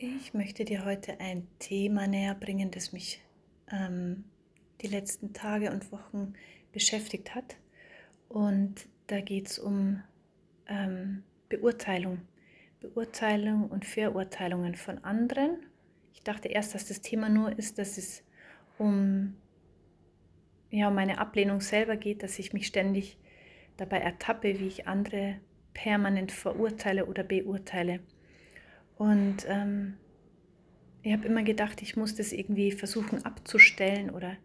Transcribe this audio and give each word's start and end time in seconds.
Ich 0.00 0.32
möchte 0.32 0.64
dir 0.64 0.84
heute 0.84 1.18
ein 1.18 1.48
Thema 1.58 2.06
näher 2.06 2.36
bringen, 2.36 2.70
das 2.70 2.92
mich 2.92 3.20
ähm, 3.68 4.22
die 4.80 4.86
letzten 4.86 5.32
Tage 5.32 5.72
und 5.72 5.90
Wochen 5.90 6.34
beschäftigt 6.70 7.34
hat. 7.34 7.56
Und 8.28 8.86
da 9.08 9.20
geht 9.20 9.48
es 9.48 9.58
um 9.58 10.00
ähm, 10.68 11.24
Beurteilung. 11.48 12.20
Beurteilung 12.78 13.68
und 13.68 13.84
Verurteilungen 13.84 14.76
von 14.76 15.02
anderen. 15.02 15.66
Ich 16.14 16.22
dachte 16.22 16.46
erst, 16.46 16.76
dass 16.76 16.86
das 16.86 17.00
Thema 17.00 17.28
nur 17.28 17.58
ist, 17.58 17.78
dass 17.78 17.98
es 17.98 18.22
um, 18.78 19.34
ja, 20.70 20.86
um 20.86 20.94
meine 20.94 21.18
Ablehnung 21.18 21.60
selber 21.60 21.96
geht, 21.96 22.22
dass 22.22 22.38
ich 22.38 22.52
mich 22.52 22.68
ständig 22.68 23.18
dabei 23.76 23.98
ertappe, 23.98 24.60
wie 24.60 24.68
ich 24.68 24.86
andere 24.86 25.40
permanent 25.74 26.30
verurteile 26.30 27.06
oder 27.06 27.24
beurteile. 27.24 27.98
Und 28.98 29.46
ähm, 29.46 29.94
ich 31.02 31.12
habe 31.12 31.26
immer 31.26 31.44
gedacht, 31.44 31.80
ich 31.82 31.96
muss 31.96 32.16
das 32.16 32.32
irgendwie 32.32 32.72
versuchen 32.72 33.24
abzustellen 33.24 34.10
oder 34.10 34.36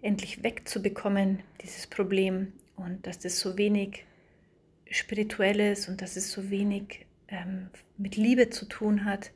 endlich 0.00 0.42
wegzubekommen, 0.42 1.40
dieses 1.62 1.86
Problem. 1.86 2.52
Und 2.76 3.06
dass 3.06 3.18
das 3.18 3.38
so 3.38 3.58
wenig 3.58 4.04
spirituell 4.90 5.60
ist 5.60 5.88
und 5.88 6.00
dass 6.00 6.16
es 6.16 6.32
so 6.32 6.50
wenig 6.50 7.06
ähm, 7.28 7.68
mit 7.98 8.16
Liebe 8.16 8.48
zu 8.48 8.64
tun 8.64 9.04
hat. 9.04 9.32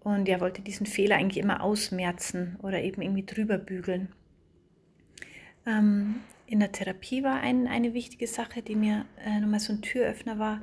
Und 0.00 0.28
er 0.28 0.40
wollte 0.40 0.62
diesen 0.62 0.86
Fehler 0.86 1.16
eigentlich 1.16 1.42
immer 1.42 1.62
ausmerzen 1.62 2.56
oder 2.62 2.82
eben 2.82 3.02
irgendwie 3.02 3.26
drüber 3.26 3.58
bügeln. 3.58 4.08
Ähm, 5.66 6.20
in 6.46 6.60
der 6.60 6.72
Therapie 6.72 7.22
war 7.22 7.40
ein, 7.40 7.66
eine 7.66 7.92
wichtige 7.92 8.28
Sache, 8.28 8.62
die 8.62 8.76
mir 8.76 9.04
äh, 9.24 9.40
nochmal 9.40 9.60
so 9.60 9.72
ein 9.72 9.82
Türöffner 9.82 10.38
war, 10.38 10.62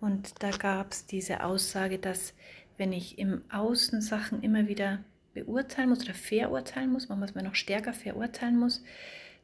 und 0.00 0.42
da 0.42 0.50
gab 0.50 0.92
es 0.92 1.06
diese 1.06 1.44
Aussage, 1.44 1.98
dass 1.98 2.34
wenn 2.76 2.92
ich 2.92 3.18
im 3.18 3.42
Außen 3.50 4.00
Sachen 4.00 4.42
immer 4.42 4.68
wieder 4.68 5.04
beurteilen 5.32 5.88
muss 5.88 6.04
oder 6.04 6.14
verurteilen 6.14 6.92
muss, 6.92 7.08
man 7.08 7.20
muss 7.20 7.34
man 7.34 7.44
noch 7.44 7.54
stärker 7.54 7.92
verurteilen 7.92 8.58
muss, 8.58 8.82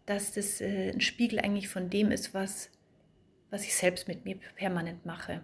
dass 0.06 0.32
das 0.32 0.60
äh, 0.60 0.90
ein 0.90 1.00
Spiegel 1.00 1.40
eigentlich 1.40 1.68
von 1.68 1.90
dem 1.90 2.10
ist, 2.10 2.34
was, 2.34 2.70
was 3.50 3.64
ich 3.64 3.74
selbst 3.74 4.08
mit 4.08 4.24
mir 4.24 4.36
permanent 4.56 5.06
mache. 5.06 5.42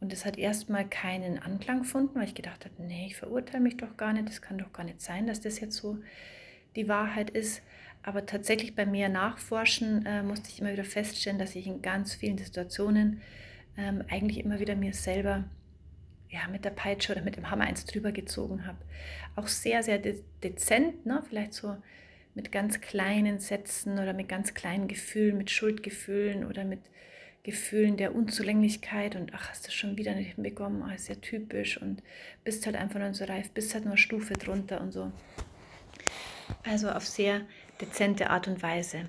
Und 0.00 0.12
das 0.12 0.26
hat 0.26 0.36
erstmal 0.36 0.86
keinen 0.86 1.38
Anklang 1.38 1.80
gefunden, 1.80 2.18
weil 2.18 2.28
ich 2.28 2.34
gedacht 2.34 2.64
habe, 2.64 2.82
nee, 2.82 3.06
ich 3.06 3.16
verurteile 3.16 3.62
mich 3.62 3.78
doch 3.78 3.96
gar 3.96 4.12
nicht, 4.12 4.28
das 4.28 4.42
kann 4.42 4.58
doch 4.58 4.72
gar 4.72 4.84
nicht 4.84 5.00
sein, 5.00 5.26
dass 5.26 5.40
das 5.40 5.60
jetzt 5.60 5.76
so 5.76 5.98
die 6.74 6.88
Wahrheit 6.88 7.30
ist. 7.30 7.62
Aber 8.02 8.26
tatsächlich 8.26 8.74
bei 8.74 8.86
mir 8.86 9.08
nachforschen 9.08 10.04
äh, 10.06 10.22
musste 10.22 10.50
ich 10.50 10.60
immer 10.60 10.72
wieder 10.72 10.84
feststellen, 10.84 11.38
dass 11.38 11.56
ich 11.56 11.66
in 11.66 11.82
ganz 11.82 12.14
vielen 12.14 12.38
Situationen 12.38 13.20
ähm, 13.78 14.04
eigentlich 14.08 14.38
immer 14.38 14.60
wieder 14.60 14.76
mir 14.76 14.94
selber 14.94 15.44
ja, 16.30 16.48
mit 16.50 16.64
der 16.64 16.70
Peitsche 16.70 17.12
oder 17.12 17.22
mit 17.22 17.36
dem 17.36 17.50
Hammer 17.50 17.64
eins 17.64 17.84
drüber 17.84 18.12
gezogen 18.12 18.66
habe. 18.66 18.78
Auch 19.36 19.46
sehr, 19.46 19.82
sehr 19.82 19.98
de 19.98 20.22
dezent, 20.42 21.06
ne? 21.06 21.22
vielleicht 21.28 21.54
so 21.54 21.76
mit 22.34 22.52
ganz 22.52 22.80
kleinen 22.80 23.38
Sätzen 23.38 23.98
oder 23.98 24.12
mit 24.12 24.28
ganz 24.28 24.54
kleinen 24.54 24.88
Gefühlen, 24.88 25.38
mit 25.38 25.50
Schuldgefühlen 25.50 26.44
oder 26.44 26.64
mit 26.64 26.80
Gefühlen 27.44 27.96
der 27.96 28.14
Unzulänglichkeit 28.14 29.14
und 29.14 29.32
ach, 29.32 29.50
hast 29.50 29.66
du 29.66 29.70
schon 29.70 29.96
wieder 29.96 30.14
nicht 30.14 30.34
hinbekommen, 30.34 30.82
ach, 30.82 30.94
ist 30.94 31.08
ja 31.08 31.14
typisch 31.14 31.80
und 31.80 32.02
bist 32.44 32.66
halt 32.66 32.74
einfach 32.76 32.98
nur 32.98 33.14
so 33.14 33.24
reif, 33.24 33.50
bist 33.52 33.72
halt 33.72 33.84
nur 33.84 33.96
Stufe 33.96 34.34
drunter 34.34 34.80
und 34.80 34.92
so. 34.92 35.12
Also 36.64 36.90
auf 36.90 37.06
sehr 37.06 37.42
dezente 37.80 38.30
Art 38.30 38.48
und 38.48 38.62
Weise. 38.62 39.08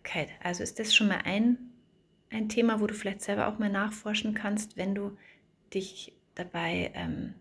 Okay, 0.00 0.26
also 0.42 0.62
ist 0.62 0.78
das 0.78 0.94
schon 0.94 1.08
mal 1.08 1.20
ein 1.24 1.56
ein 2.30 2.48
Thema, 2.48 2.80
wo 2.80 2.86
du 2.86 2.94
vielleicht 2.94 3.22
selber 3.22 3.48
auch 3.48 3.58
mal 3.58 3.70
nachforschen 3.70 4.34
kannst, 4.34 4.76
wenn 4.76 4.94
du 4.94 5.16
dich 5.72 6.12
dabei 6.34 6.92
ähm, 6.94 7.34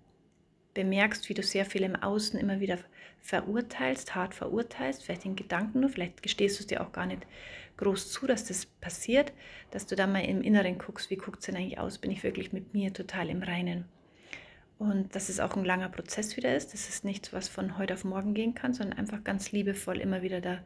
bemerkst, 0.73 1.29
wie 1.29 1.33
du 1.33 1.43
sehr 1.43 1.65
viel 1.65 1.83
im 1.83 1.95
Außen 1.95 2.39
immer 2.39 2.59
wieder 2.59 2.77
verurteilst, 3.21 4.13
hart 4.13 4.35
verurteilst, 4.35 5.03
vielleicht 5.03 5.25
in 5.25 5.35
Gedanken 5.35 5.79
nur, 5.79 5.89
vielleicht 5.89 6.21
gestehst 6.21 6.59
du 6.59 6.63
es 6.63 6.67
dir 6.67 6.81
auch 6.81 6.91
gar 6.91 7.07
nicht 7.07 7.25
groß 7.77 8.11
zu, 8.11 8.27
dass 8.27 8.45
das 8.45 8.65
passiert, 8.65 9.33
dass 9.71 9.87
du 9.87 9.95
da 9.95 10.07
mal 10.07 10.23
im 10.23 10.41
Inneren 10.41 10.77
guckst, 10.77 11.09
wie 11.09 11.17
guckt 11.17 11.39
es 11.39 11.47
denn 11.47 11.55
eigentlich 11.55 11.79
aus, 11.79 11.97
bin 11.97 12.11
ich 12.11 12.23
wirklich 12.23 12.53
mit 12.53 12.73
mir 12.73 12.93
total 12.93 13.29
im 13.29 13.43
Reinen. 13.43 13.85
Und 14.77 15.15
dass 15.15 15.29
es 15.29 15.39
auch 15.39 15.55
ein 15.55 15.63
langer 15.63 15.87
Prozess 15.87 16.35
wieder 16.35 16.53
ist. 16.53 16.73
Das 16.73 16.89
ist 16.89 17.05
nichts, 17.05 17.31
was 17.31 17.47
von 17.47 17.77
heute 17.77 17.93
auf 17.93 18.03
morgen 18.03 18.33
gehen 18.33 18.55
kann, 18.55 18.73
sondern 18.73 18.99
einfach 18.99 19.23
ganz 19.23 19.53
liebevoll 19.53 20.01
immer 20.01 20.21
wieder 20.21 20.41
da 20.41 20.59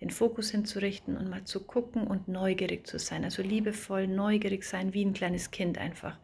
den 0.00 0.10
Fokus 0.10 0.50
hinzurichten 0.50 1.16
und 1.16 1.28
mal 1.28 1.44
zu 1.44 1.64
gucken 1.64 2.06
und 2.06 2.28
neugierig 2.28 2.86
zu 2.86 3.00
sein. 3.00 3.24
Also 3.24 3.42
liebevoll, 3.42 4.06
neugierig 4.06 4.64
sein, 4.64 4.94
wie 4.94 5.04
ein 5.04 5.14
kleines 5.14 5.50
Kind 5.50 5.78
einfach. 5.78 6.16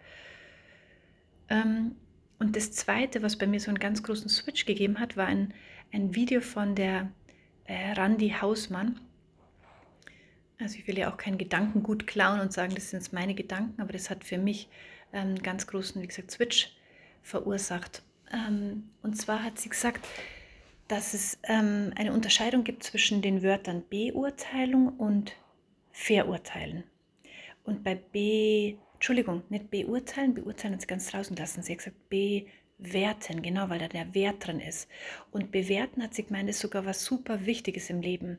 Ähm, 1.49 1.97
und 2.39 2.55
das 2.55 2.73
Zweite, 2.73 3.23
was 3.23 3.37
bei 3.37 3.47
mir 3.47 3.61
so 3.61 3.71
einen 3.71 3.79
ganz 3.79 4.03
großen 4.05 4.29
Switch 4.29 4.65
gegeben 4.65 5.01
hat, 5.01 5.17
war 5.17 5.27
ein, 5.27 5.53
ein 5.93 6.15
Video 6.15 6.41
von 6.41 6.77
der 6.77 7.11
äh, 7.65 7.93
Randy 7.93 8.35
Hausmann. 8.41 9.01
Also 10.61 10.79
ich 10.79 10.87
will 10.87 10.99
ja 10.99 11.13
auch 11.13 11.17
keinen 11.17 11.39
Gedankengut 11.39 12.07
klauen 12.07 12.41
und 12.41 12.53
sagen, 12.53 12.75
das 12.75 12.91
sind 12.91 13.13
meine 13.13 13.35
Gedanken, 13.35 13.81
aber 13.81 13.93
das 13.93 14.11
hat 14.11 14.25
für 14.25 14.39
mich 14.39 14.69
einen 15.11 15.37
ähm, 15.37 15.43
ganz 15.43 15.67
großen, 15.67 16.01
wie 16.01 16.07
gesagt, 16.07 16.31
Switch 16.31 16.77
verursacht. 17.23 18.03
Ähm, 18.33 18.91
und 19.03 19.17
zwar 19.17 19.43
hat 19.43 19.59
sie 19.59 19.69
gesagt, 19.69 20.07
dass 20.89 21.15
es 21.15 21.39
ähm, 21.45 21.93
eine 21.97 22.13
Unterscheidung 22.13 22.65
gibt 22.65 22.83
zwischen 22.83 23.23
den 23.23 23.43
Wörtern 23.43 23.83
Beurteilung 23.89 24.89
und 24.99 25.33
Verurteilen. 25.93 26.85
Und 27.65 27.85
bei 27.85 27.95
B, 27.95 28.77
Entschuldigung, 28.95 29.43
nicht 29.49 29.71
beurteilen, 29.71 30.35
beurteilen 30.35 30.75
uns 30.75 30.87
ganz 30.87 31.11
draußen 31.11 31.37
lassen. 31.37 31.63
Sie 31.63 31.73
hat 31.73 31.79
gesagt 31.79 31.97
bewerten, 32.79 33.43
genau, 33.43 33.69
weil 33.69 33.79
da 33.79 33.89
der 33.89 34.15
Wert 34.15 34.47
drin 34.47 34.61
ist. 34.61 34.89
Und 35.31 35.53
bewerten 35.53 36.03
hat 36.03 36.15
sie 36.15 36.25
gemeint, 36.25 36.51
ist 36.51 36.61
sogar 36.61 36.85
was 36.85 37.05
super 37.05 37.47
Wichtiges 37.47 37.91
im 37.91 38.01
Leben. 38.01 38.39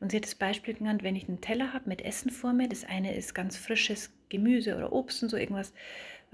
Und 0.00 0.10
sie 0.10 0.16
hat 0.16 0.24
das 0.24 0.34
Beispiel 0.34 0.74
genannt, 0.74 1.02
wenn 1.02 1.16
ich 1.16 1.28
einen 1.28 1.40
Teller 1.40 1.72
habe 1.72 1.88
mit 1.88 2.02
Essen 2.02 2.30
vor 2.30 2.52
mir, 2.52 2.68
das 2.68 2.84
eine 2.84 3.14
ist 3.14 3.34
ganz 3.34 3.56
frisches 3.56 4.12
Gemüse 4.28 4.76
oder 4.76 4.92
Obst 4.92 5.22
und 5.22 5.28
so 5.28 5.36
irgendwas, 5.36 5.72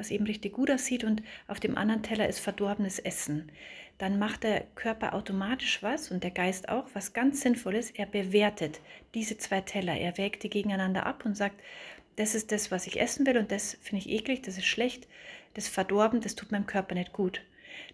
was 0.01 0.11
eben 0.11 0.25
richtig 0.25 0.55
gut 0.55 0.71
aussieht 0.71 1.05
und 1.05 1.23
auf 1.47 1.61
dem 1.61 1.77
anderen 1.77 2.03
Teller 2.03 2.29
ist 2.29 2.41
verdorbenes 2.41 2.99
Essen. 2.99 3.53
Dann 3.99 4.19
macht 4.19 4.45
der 4.45 4.63
Körper 4.75 5.15
automatisch 5.15 5.83
was 5.83 6.11
und 6.11 6.25
der 6.25 6.31
Geist 6.31 6.71
auch, 6.71 6.87
was 6.95 7.13
ganz 7.13 7.43
Sinnvolles. 7.43 7.91
Er 7.91 8.07
bewertet 8.07 8.81
diese 9.15 9.37
zwei 9.37 9.61
Teller. 9.61 9.95
Er 9.95 10.17
wägt 10.17 10.43
die 10.43 10.51
gegeneinander 10.51 11.05
ab 11.05 11.25
und 11.27 11.37
sagt, 11.37 11.61
das 12.17 12.35
ist 12.35 12.51
das, 12.51 12.71
was 12.71 12.87
ich 12.87 12.99
essen 12.99 13.27
will 13.27 13.37
und 13.37 13.53
das 13.53 13.77
finde 13.83 14.05
ich 14.05 14.11
eklig, 14.11 14.43
das 14.43 14.57
ist 14.57 14.67
schlecht, 14.67 15.07
das 15.55 15.65
ist 15.65 15.75
verdorben, 15.75 16.21
das 16.21 16.35
tut 16.35 16.51
meinem 16.51 16.67
Körper 16.67 16.95
nicht 16.95 17.13
gut. 17.13 17.43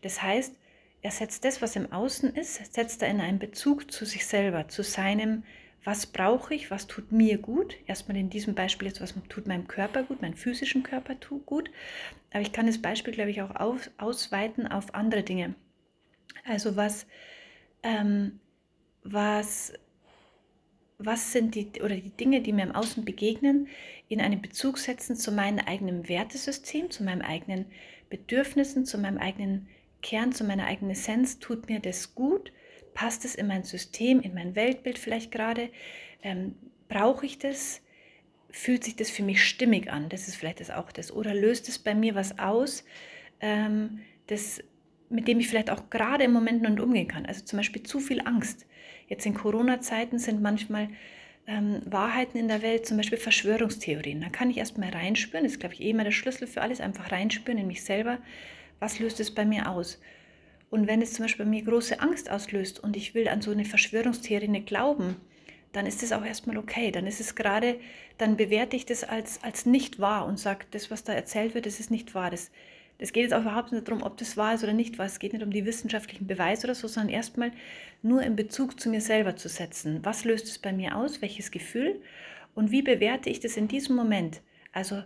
Das 0.02 0.22
heißt, 0.22 0.54
er 1.02 1.10
setzt 1.10 1.44
das, 1.44 1.60
was 1.60 1.76
im 1.76 1.92
Außen 1.92 2.34
ist, 2.34 2.72
setzt 2.74 3.02
er 3.02 3.08
in 3.08 3.20
einen 3.20 3.38
Bezug 3.38 3.92
zu 3.92 4.04
sich 4.04 4.26
selber, 4.26 4.68
zu 4.68 4.82
seinem 4.82 5.42
was 5.84 6.06
brauche 6.06 6.54
ich, 6.54 6.70
was 6.70 6.86
tut 6.86 7.12
mir 7.12 7.38
gut. 7.38 7.76
Erstmal 7.86 8.16
in 8.16 8.28
diesem 8.28 8.54
Beispiel 8.54 8.88
jetzt, 8.88 9.00
was 9.00 9.14
tut 9.28 9.46
meinem 9.46 9.68
Körper 9.68 10.02
gut, 10.02 10.20
meinem 10.20 10.34
physischen 10.34 10.82
Körper 10.82 11.18
tut 11.20 11.46
gut. 11.46 11.70
Aber 12.32 12.40
ich 12.40 12.52
kann 12.52 12.66
das 12.66 12.82
Beispiel, 12.82 13.14
glaube 13.14 13.30
ich, 13.30 13.40
auch 13.40 13.54
auf, 13.54 13.90
ausweiten 13.96 14.66
auf 14.66 14.94
andere 14.94 15.22
Dinge. 15.22 15.54
Also 16.44 16.76
was, 16.76 17.06
ähm, 17.82 18.40
was, 19.04 19.74
was 20.98 21.32
sind 21.32 21.54
die 21.54 21.70
oder 21.80 21.94
die 21.94 22.10
Dinge, 22.10 22.40
die 22.40 22.52
mir 22.52 22.64
im 22.64 22.74
Außen 22.74 23.04
begegnen, 23.04 23.68
in 24.08 24.20
einen 24.20 24.42
Bezug 24.42 24.78
setzen 24.78 25.16
zu 25.16 25.30
meinem 25.30 25.64
eigenen 25.64 26.08
Wertesystem, 26.08 26.90
zu 26.90 27.04
meinen 27.04 27.22
eigenen 27.22 27.66
Bedürfnissen, 28.10 28.86
zu 28.86 28.98
meinem 28.98 29.18
eigenen 29.18 29.68
Kern, 30.02 30.32
zu 30.32 30.44
meiner 30.44 30.66
eigenen 30.66 30.92
Essenz, 30.92 31.38
tut 31.38 31.68
mir 31.68 31.80
das 31.80 32.14
gut 32.14 32.52
Passt 32.96 33.26
es 33.26 33.34
in 33.34 33.46
mein 33.46 33.62
System, 33.62 34.20
in 34.20 34.32
mein 34.32 34.56
Weltbild 34.56 34.98
vielleicht 34.98 35.30
gerade? 35.30 35.68
Ähm, 36.22 36.54
Brauche 36.88 37.26
ich 37.26 37.38
das? 37.38 37.82
Fühlt 38.50 38.84
sich 38.84 38.96
das 38.96 39.10
für 39.10 39.22
mich 39.22 39.44
stimmig 39.44 39.92
an? 39.92 40.08
Das 40.08 40.28
ist 40.28 40.36
vielleicht 40.36 40.60
das 40.60 40.70
auch 40.70 40.90
das. 40.90 41.12
Oder 41.12 41.34
löst 41.34 41.68
es 41.68 41.78
bei 41.78 41.94
mir 41.94 42.14
was 42.14 42.38
aus, 42.38 42.84
ähm, 43.40 44.00
das, 44.28 44.62
mit 45.10 45.28
dem 45.28 45.40
ich 45.40 45.48
vielleicht 45.48 45.68
auch 45.68 45.90
gerade 45.90 46.24
im 46.24 46.32
Moment 46.32 46.62
noch 46.62 46.70
nicht 46.70 46.80
umgehen 46.80 47.06
kann? 47.06 47.26
Also 47.26 47.44
zum 47.44 47.58
Beispiel 47.58 47.82
zu 47.82 48.00
viel 48.00 48.22
Angst. 48.22 48.64
Jetzt 49.08 49.26
in 49.26 49.34
Corona-Zeiten 49.34 50.18
sind 50.18 50.40
manchmal 50.40 50.88
ähm, 51.46 51.82
Wahrheiten 51.84 52.38
in 52.38 52.48
der 52.48 52.62
Welt, 52.62 52.86
zum 52.86 52.96
Beispiel 52.96 53.18
Verschwörungstheorien. 53.18 54.22
Da 54.22 54.30
kann 54.30 54.48
ich 54.48 54.56
erstmal 54.56 54.88
reinspüren, 54.88 55.44
das 55.44 55.52
ist, 55.52 55.60
glaube 55.60 55.74
ich, 55.74 55.82
eh 55.82 55.90
immer 55.90 56.04
der 56.04 56.12
Schlüssel 56.12 56.46
für 56.46 56.62
alles, 56.62 56.80
einfach 56.80 57.12
reinspüren 57.12 57.58
in 57.58 57.66
mich 57.66 57.84
selber. 57.84 58.18
Was 58.80 58.98
löst 59.00 59.20
es 59.20 59.34
bei 59.34 59.44
mir 59.44 59.68
aus? 59.68 60.00
Und 60.70 60.86
wenn 60.86 61.00
es 61.00 61.14
zum 61.14 61.24
Beispiel 61.24 61.44
bei 61.44 61.50
mir 61.50 61.62
große 61.62 62.00
Angst 62.00 62.30
auslöst 62.30 62.82
und 62.82 62.96
ich 62.96 63.14
will 63.14 63.28
an 63.28 63.40
so 63.40 63.50
eine 63.50 63.64
Verschwörungstheorie 63.64 64.48
nicht 64.48 64.66
glauben, 64.66 65.16
dann 65.72 65.86
ist 65.86 66.02
es 66.02 66.12
auch 66.12 66.24
erstmal 66.24 66.58
okay. 66.58 66.90
Dann 66.90 67.06
ist 67.06 67.20
es 67.20 67.34
gerade, 67.34 67.78
dann 68.18 68.36
bewerte 68.36 68.76
ich 68.76 68.86
das 68.86 69.04
als, 69.04 69.42
als 69.42 69.66
nicht 69.66 70.00
wahr 70.00 70.26
und 70.26 70.38
sage, 70.38 70.66
das, 70.70 70.90
was 70.90 71.04
da 71.04 71.12
erzählt 71.12 71.54
wird, 71.54 71.66
das 71.66 71.80
ist 71.80 71.90
nicht 71.90 72.14
wahr. 72.14 72.30
Das, 72.30 72.50
das 72.98 73.12
geht 73.12 73.24
jetzt 73.24 73.34
auch 73.34 73.42
überhaupt 73.42 73.72
nicht 73.72 73.86
darum, 73.86 74.02
ob 74.02 74.16
das 74.16 74.36
wahr 74.36 74.54
ist 74.54 74.64
oder 74.64 74.72
nicht 74.72 74.98
wahr. 74.98 75.06
Es 75.06 75.18
geht 75.18 75.34
nicht 75.34 75.44
um 75.44 75.50
die 75.50 75.66
wissenschaftlichen 75.66 76.26
Beweise 76.26 76.66
oder 76.66 76.74
so, 76.74 76.88
sondern 76.88 77.14
erstmal 77.14 77.52
nur 78.02 78.22
in 78.22 78.36
Bezug 78.36 78.80
zu 78.80 78.88
mir 78.88 79.00
selber 79.00 79.36
zu 79.36 79.48
setzen. 79.48 80.00
Was 80.02 80.24
löst 80.24 80.46
es 80.46 80.58
bei 80.58 80.72
mir 80.72 80.96
aus? 80.96 81.20
Welches 81.20 81.50
Gefühl? 81.50 82.00
Und 82.54 82.70
wie 82.70 82.82
bewerte 82.82 83.28
ich 83.28 83.38
das 83.38 83.56
in 83.56 83.68
diesem 83.68 83.96
Moment? 83.96 84.40
Also 84.72 85.02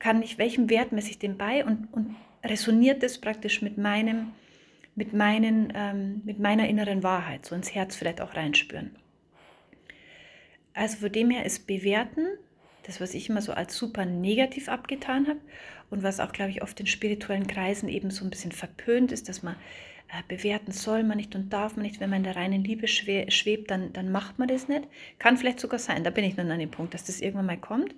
kann 0.00 0.22
ich, 0.22 0.38
welchem 0.38 0.68
Wert 0.70 0.92
messe 0.92 1.10
ich 1.10 1.18
dem 1.18 1.38
bei 1.38 1.64
und, 1.64 1.86
und 1.92 2.16
resoniert 2.44 3.02
es 3.02 3.20
praktisch 3.20 3.62
mit 3.62 3.78
meinem, 3.78 4.32
mit, 4.96 5.12
meinen, 5.12 5.72
ähm, 5.74 6.22
mit 6.24 6.38
meiner 6.38 6.68
inneren 6.68 7.02
Wahrheit, 7.02 7.46
so 7.46 7.54
ins 7.54 7.74
Herz 7.74 7.96
vielleicht 7.96 8.20
auch 8.20 8.34
reinspüren. 8.34 8.96
Also 10.72 10.98
von 10.98 11.12
dem 11.12 11.30
her 11.30 11.44
ist 11.44 11.66
Bewerten, 11.66 12.26
das, 12.84 13.00
was 13.00 13.14
ich 13.14 13.28
immer 13.28 13.40
so 13.40 13.52
als 13.52 13.76
super 13.76 14.04
negativ 14.04 14.68
abgetan 14.68 15.26
habe 15.26 15.40
und 15.90 16.02
was 16.02 16.20
auch, 16.20 16.32
glaube 16.32 16.50
ich, 16.50 16.62
oft 16.62 16.78
in 16.80 16.86
spirituellen 16.86 17.46
Kreisen 17.46 17.88
eben 17.88 18.10
so 18.10 18.24
ein 18.24 18.30
bisschen 18.30 18.52
verpönt 18.52 19.12
ist, 19.12 19.28
dass 19.28 19.42
man 19.42 19.56
äh, 20.08 20.22
bewerten 20.28 20.72
soll 20.72 21.02
man 21.02 21.16
nicht 21.16 21.34
und 21.34 21.52
darf 21.52 21.76
man 21.76 21.86
nicht. 21.86 22.00
Wenn 22.00 22.10
man 22.10 22.18
in 22.18 22.24
der 22.24 22.36
reinen 22.36 22.64
Liebe 22.64 22.88
schwebt, 22.88 23.70
dann, 23.70 23.92
dann 23.92 24.12
macht 24.12 24.38
man 24.38 24.48
das 24.48 24.68
nicht. 24.68 24.86
Kann 25.18 25.36
vielleicht 25.36 25.60
sogar 25.60 25.78
sein, 25.78 26.04
da 26.04 26.10
bin 26.10 26.24
ich 26.24 26.36
nun 26.36 26.50
an 26.50 26.58
dem 26.58 26.70
Punkt, 26.70 26.94
dass 26.94 27.04
das 27.04 27.20
irgendwann 27.20 27.46
mal 27.46 27.56
kommt. 27.56 27.94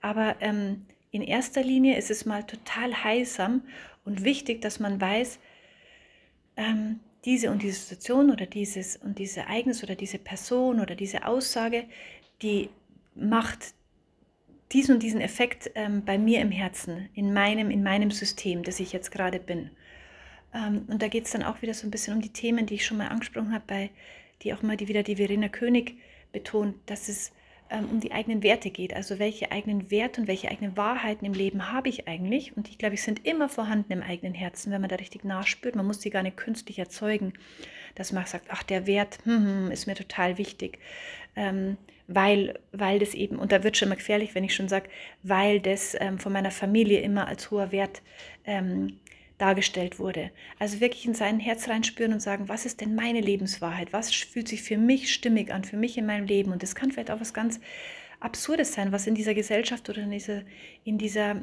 Aber 0.00 0.36
ähm, 0.40 0.86
in 1.10 1.22
erster 1.22 1.62
Linie 1.62 1.96
ist 1.98 2.10
es 2.10 2.24
mal 2.24 2.44
total 2.44 3.04
heilsam 3.04 3.62
und 4.04 4.24
wichtig, 4.24 4.62
dass 4.62 4.80
man 4.80 5.00
weiß, 5.00 5.38
ähm, 6.62 7.00
diese 7.24 7.50
und 7.50 7.62
diese 7.62 7.78
Situation 7.78 8.30
oder 8.30 8.46
dieses 8.46 8.96
und 8.96 9.18
dieses 9.18 9.36
Ereignis 9.36 9.82
oder 9.82 9.94
diese 9.94 10.18
Person 10.18 10.80
oder 10.80 10.94
diese 10.94 11.26
Aussage, 11.26 11.84
die 12.42 12.70
macht 13.14 13.74
diesen 14.72 14.94
und 14.94 15.02
diesen 15.02 15.20
Effekt 15.20 15.70
ähm, 15.74 16.04
bei 16.04 16.18
mir 16.18 16.40
im 16.40 16.50
Herzen, 16.50 17.08
in 17.14 17.32
meinem, 17.32 17.70
in 17.70 17.82
meinem 17.82 18.10
System, 18.10 18.62
das 18.62 18.80
ich 18.80 18.92
jetzt 18.92 19.10
gerade 19.10 19.38
bin. 19.38 19.70
Ähm, 20.54 20.86
und 20.88 21.02
da 21.02 21.08
geht 21.08 21.26
es 21.26 21.32
dann 21.32 21.42
auch 21.42 21.62
wieder 21.62 21.74
so 21.74 21.86
ein 21.86 21.90
bisschen 21.90 22.14
um 22.14 22.22
die 22.22 22.32
Themen, 22.32 22.66
die 22.66 22.74
ich 22.74 22.86
schon 22.86 22.96
mal 22.96 23.08
angesprochen 23.08 23.52
habe, 23.52 23.64
bei 23.66 23.90
die 24.42 24.54
auch 24.54 24.62
mal 24.62 24.76
die 24.76 24.88
wieder 24.88 25.02
die 25.02 25.16
Verena 25.16 25.48
König 25.48 25.98
betont, 26.32 26.74
dass 26.86 27.08
es 27.08 27.32
ähm, 27.72 27.88
um 27.90 28.00
die 28.00 28.12
eigenen 28.12 28.42
Werte 28.42 28.70
geht. 28.70 28.94
Also 28.94 29.18
welche 29.18 29.50
eigenen 29.50 29.90
Werte 29.90 30.20
und 30.20 30.28
welche 30.28 30.50
eigenen 30.50 30.76
Wahrheiten 30.76 31.24
im 31.24 31.32
Leben 31.32 31.72
habe 31.72 31.88
ich 31.88 32.06
eigentlich? 32.06 32.56
Und 32.56 32.68
die, 32.68 32.78
glaube 32.78 32.94
ich, 32.94 33.02
sind 33.02 33.24
immer 33.26 33.48
vorhanden 33.48 33.92
im 33.92 34.02
eigenen 34.02 34.34
Herzen, 34.34 34.70
wenn 34.72 34.80
man 34.80 34.90
da 34.90 34.96
richtig 34.96 35.24
nachspürt. 35.24 35.74
Man 35.74 35.86
muss 35.86 36.02
sie 36.02 36.10
gar 36.10 36.22
nicht 36.22 36.36
künstlich 36.36 36.78
erzeugen, 36.78 37.32
dass 37.94 38.12
man 38.12 38.26
sagt, 38.26 38.46
ach, 38.50 38.62
der 38.62 38.86
Wert 38.86 39.18
hm, 39.24 39.46
hm, 39.46 39.70
ist 39.70 39.86
mir 39.86 39.94
total 39.94 40.38
wichtig. 40.38 40.78
Ähm, 41.34 41.78
weil, 42.08 42.58
weil 42.72 42.98
das 42.98 43.14
eben, 43.14 43.36
und 43.36 43.52
da 43.52 43.62
wird 43.62 43.76
schon 43.76 43.88
mal 43.88 43.94
gefährlich, 43.94 44.34
wenn 44.34 44.44
ich 44.44 44.54
schon 44.54 44.68
sage, 44.68 44.90
weil 45.22 45.60
das 45.60 45.96
ähm, 45.98 46.18
von 46.18 46.32
meiner 46.32 46.50
Familie 46.50 47.00
immer 47.00 47.26
als 47.26 47.50
hoher 47.50 47.72
Wert 47.72 48.02
ähm, 48.44 48.98
dargestellt 49.42 49.98
wurde. 49.98 50.30
Also 50.60 50.80
wirklich 50.80 51.04
in 51.04 51.14
sein 51.14 51.40
Herz 51.40 51.68
reinspüren 51.68 52.12
und 52.12 52.20
sagen, 52.20 52.48
was 52.48 52.64
ist 52.64 52.80
denn 52.80 52.94
meine 52.94 53.20
Lebenswahrheit? 53.20 53.92
Was 53.92 54.14
fühlt 54.14 54.46
sich 54.46 54.62
für 54.62 54.78
mich 54.78 55.12
stimmig 55.12 55.52
an, 55.52 55.64
für 55.64 55.76
mich 55.76 55.98
in 55.98 56.06
meinem 56.06 56.26
Leben? 56.26 56.52
Und 56.52 56.62
das 56.62 56.76
kann 56.76 56.92
vielleicht 56.92 57.10
auch 57.10 57.20
was 57.20 57.34
ganz 57.34 57.58
Absurdes 58.20 58.72
sein, 58.72 58.92
was 58.92 59.08
in 59.08 59.16
dieser 59.16 59.34
Gesellschaft 59.34 59.90
oder 59.90 60.02
in 60.02 60.12
dieser, 60.12 60.42
in 60.84 60.96
dieser 60.96 61.42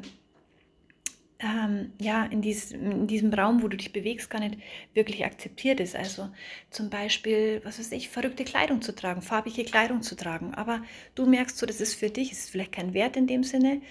ähm, 1.40 1.92
ja, 1.98 2.24
in, 2.24 2.40
dies, 2.40 2.72
in 2.72 3.06
diesem 3.06 3.32
Raum, 3.32 3.62
wo 3.62 3.68
du 3.68 3.76
dich 3.76 3.92
bewegst, 3.92 4.30
gar 4.30 4.40
nicht 4.40 4.58
wirklich 4.94 5.24
akzeptiert 5.24 5.80
ist. 5.80 5.96
Also 5.96 6.30
zum 6.70 6.88
Beispiel, 6.90 7.60
was 7.64 7.78
weiß 7.78 7.92
ich, 7.92 8.08
verrückte 8.08 8.44
Kleidung 8.44 8.80
zu 8.82 8.94
tragen, 8.94 9.22
farbige 9.22 9.64
Kleidung 9.64 10.02
zu 10.02 10.16
tragen. 10.16 10.54
Aber 10.54 10.82
du 11.14 11.26
merkst 11.26 11.58
so, 11.58 11.66
das 11.66 11.80
ist 11.80 11.94
für 11.94 12.10
dich, 12.10 12.32
ist 12.32 12.50
vielleicht 12.50 12.72
kein 12.72 12.94
Wert 12.94 13.16
in 13.16 13.26
dem 13.26 13.44
Sinne. 13.44 13.82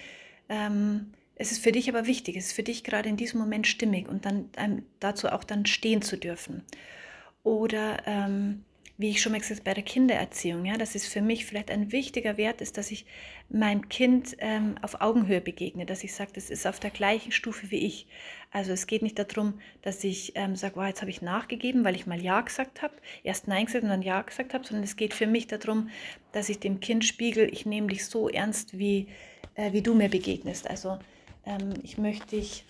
Ähm, 0.48 1.12
es 1.40 1.52
ist 1.52 1.64
für 1.64 1.72
dich 1.72 1.88
aber 1.88 2.06
wichtig, 2.06 2.36
es 2.36 2.48
ist 2.48 2.52
für 2.52 2.62
dich 2.62 2.84
gerade 2.84 3.08
in 3.08 3.16
diesem 3.16 3.40
Moment 3.40 3.66
stimmig 3.66 4.08
und 4.08 4.26
dann 4.26 4.50
ähm, 4.58 4.82
dazu 5.00 5.28
auch 5.28 5.42
dann 5.42 5.64
stehen 5.64 6.02
zu 6.02 6.18
dürfen. 6.18 6.62
Oder 7.42 8.02
ähm, 8.06 8.62
wie 8.98 9.08
ich 9.08 9.22
schon 9.22 9.32
mal 9.32 9.40
gesagt 9.40 9.60
habe, 9.60 9.70
bei 9.70 9.72
der 9.72 9.82
Kindererziehung, 9.82 10.66
ja, 10.66 10.76
dass 10.76 10.94
es 10.94 11.06
für 11.06 11.22
mich 11.22 11.46
vielleicht 11.46 11.70
ein 11.70 11.92
wichtiger 11.92 12.36
Wert 12.36 12.60
ist, 12.60 12.76
dass 12.76 12.90
ich 12.90 13.06
meinem 13.48 13.88
Kind 13.88 14.36
ähm, 14.40 14.74
auf 14.82 15.00
Augenhöhe 15.00 15.40
begegne, 15.40 15.86
dass 15.86 16.04
ich 16.04 16.12
sage, 16.12 16.32
das 16.34 16.50
ist 16.50 16.66
auf 16.66 16.78
der 16.78 16.90
gleichen 16.90 17.32
Stufe 17.32 17.70
wie 17.70 17.86
ich. 17.86 18.06
Also 18.50 18.72
es 18.72 18.86
geht 18.86 19.00
nicht 19.00 19.18
darum, 19.18 19.54
dass 19.80 20.04
ich 20.04 20.32
ähm, 20.34 20.56
sage, 20.56 20.76
wow, 20.76 20.88
jetzt 20.88 21.00
habe 21.00 21.10
ich 21.10 21.22
nachgegeben, 21.22 21.84
weil 21.84 21.94
ich 21.94 22.06
mal 22.06 22.20
Ja 22.20 22.42
gesagt 22.42 22.82
habe, 22.82 22.92
erst 23.22 23.48
Nein 23.48 23.64
gesagt 23.64 23.84
und 23.84 23.88
dann 23.88 24.02
Ja 24.02 24.20
gesagt 24.20 24.52
habe, 24.52 24.66
sondern 24.66 24.84
es 24.84 24.96
geht 24.96 25.14
für 25.14 25.26
mich 25.26 25.46
darum, 25.46 25.88
dass 26.32 26.50
ich 26.50 26.58
dem 26.58 26.80
Kind 26.80 27.06
spiegel, 27.06 27.48
ich 27.50 27.64
nehme 27.64 27.86
dich 27.86 28.04
so 28.04 28.28
ernst, 28.28 28.78
wie, 28.78 29.08
äh, 29.54 29.72
wie 29.72 29.80
du 29.80 29.94
mir 29.94 30.10
begegnest. 30.10 30.68
Also 30.68 30.98
ähm, 31.46 31.74
ich, 31.82 31.98
möchte 31.98 32.36
ich, 32.36 32.64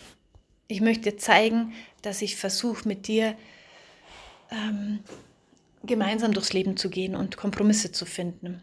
ich 0.68 0.80
möchte 0.80 1.16
zeigen, 1.16 1.72
dass 2.02 2.22
ich 2.22 2.36
versuche 2.36 2.86
mit 2.86 3.06
dir 3.08 3.36
ähm, 4.50 5.00
gemeinsam 5.82 6.32
durchs 6.32 6.52
Leben 6.52 6.76
zu 6.76 6.90
gehen 6.90 7.14
und 7.14 7.36
Kompromisse 7.36 7.92
zu 7.92 8.04
finden. 8.04 8.62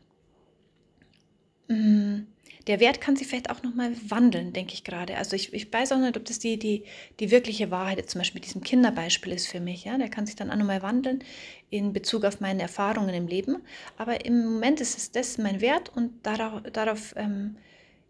Mm, 1.67 2.21
der 2.67 2.81
Wert 2.81 2.99
kann 2.99 3.15
sich 3.15 3.27
vielleicht 3.27 3.49
auch 3.49 3.63
nochmal 3.63 3.93
wandeln, 4.09 4.51
denke 4.51 4.73
ich 4.73 4.83
gerade. 4.83 5.15
Also 5.15 5.35
ich, 5.37 5.53
ich 5.53 5.71
weiß 5.71 5.93
auch 5.93 5.99
nicht, 5.99 6.17
ob 6.17 6.25
das 6.25 6.37
die, 6.39 6.59
die, 6.59 6.83
die 7.19 7.31
wirkliche 7.31 7.71
Wahrheit 7.71 8.09
zum 8.09 8.19
Beispiel 8.19 8.39
mit 8.39 8.45
diesem 8.45 8.61
Kinderbeispiel 8.61 9.31
ist 9.31 9.47
für 9.47 9.61
mich. 9.61 9.85
Ja? 9.85 9.97
Der 9.97 10.09
kann 10.09 10.25
sich 10.25 10.35
dann 10.35 10.51
auch 10.51 10.57
nochmal 10.57 10.81
wandeln 10.81 11.23
in 11.69 11.93
Bezug 11.93 12.25
auf 12.25 12.41
meine 12.41 12.61
Erfahrungen 12.61 13.15
im 13.15 13.27
Leben. 13.27 13.63
Aber 13.97 14.25
im 14.25 14.45
Moment 14.45 14.81
ist 14.81 14.97
es 14.97 15.11
das 15.11 15.37
mein 15.37 15.61
Wert 15.61 15.91
und 15.95 16.25
darauf, 16.25 16.61
darauf 16.73 17.13
ähm, 17.15 17.55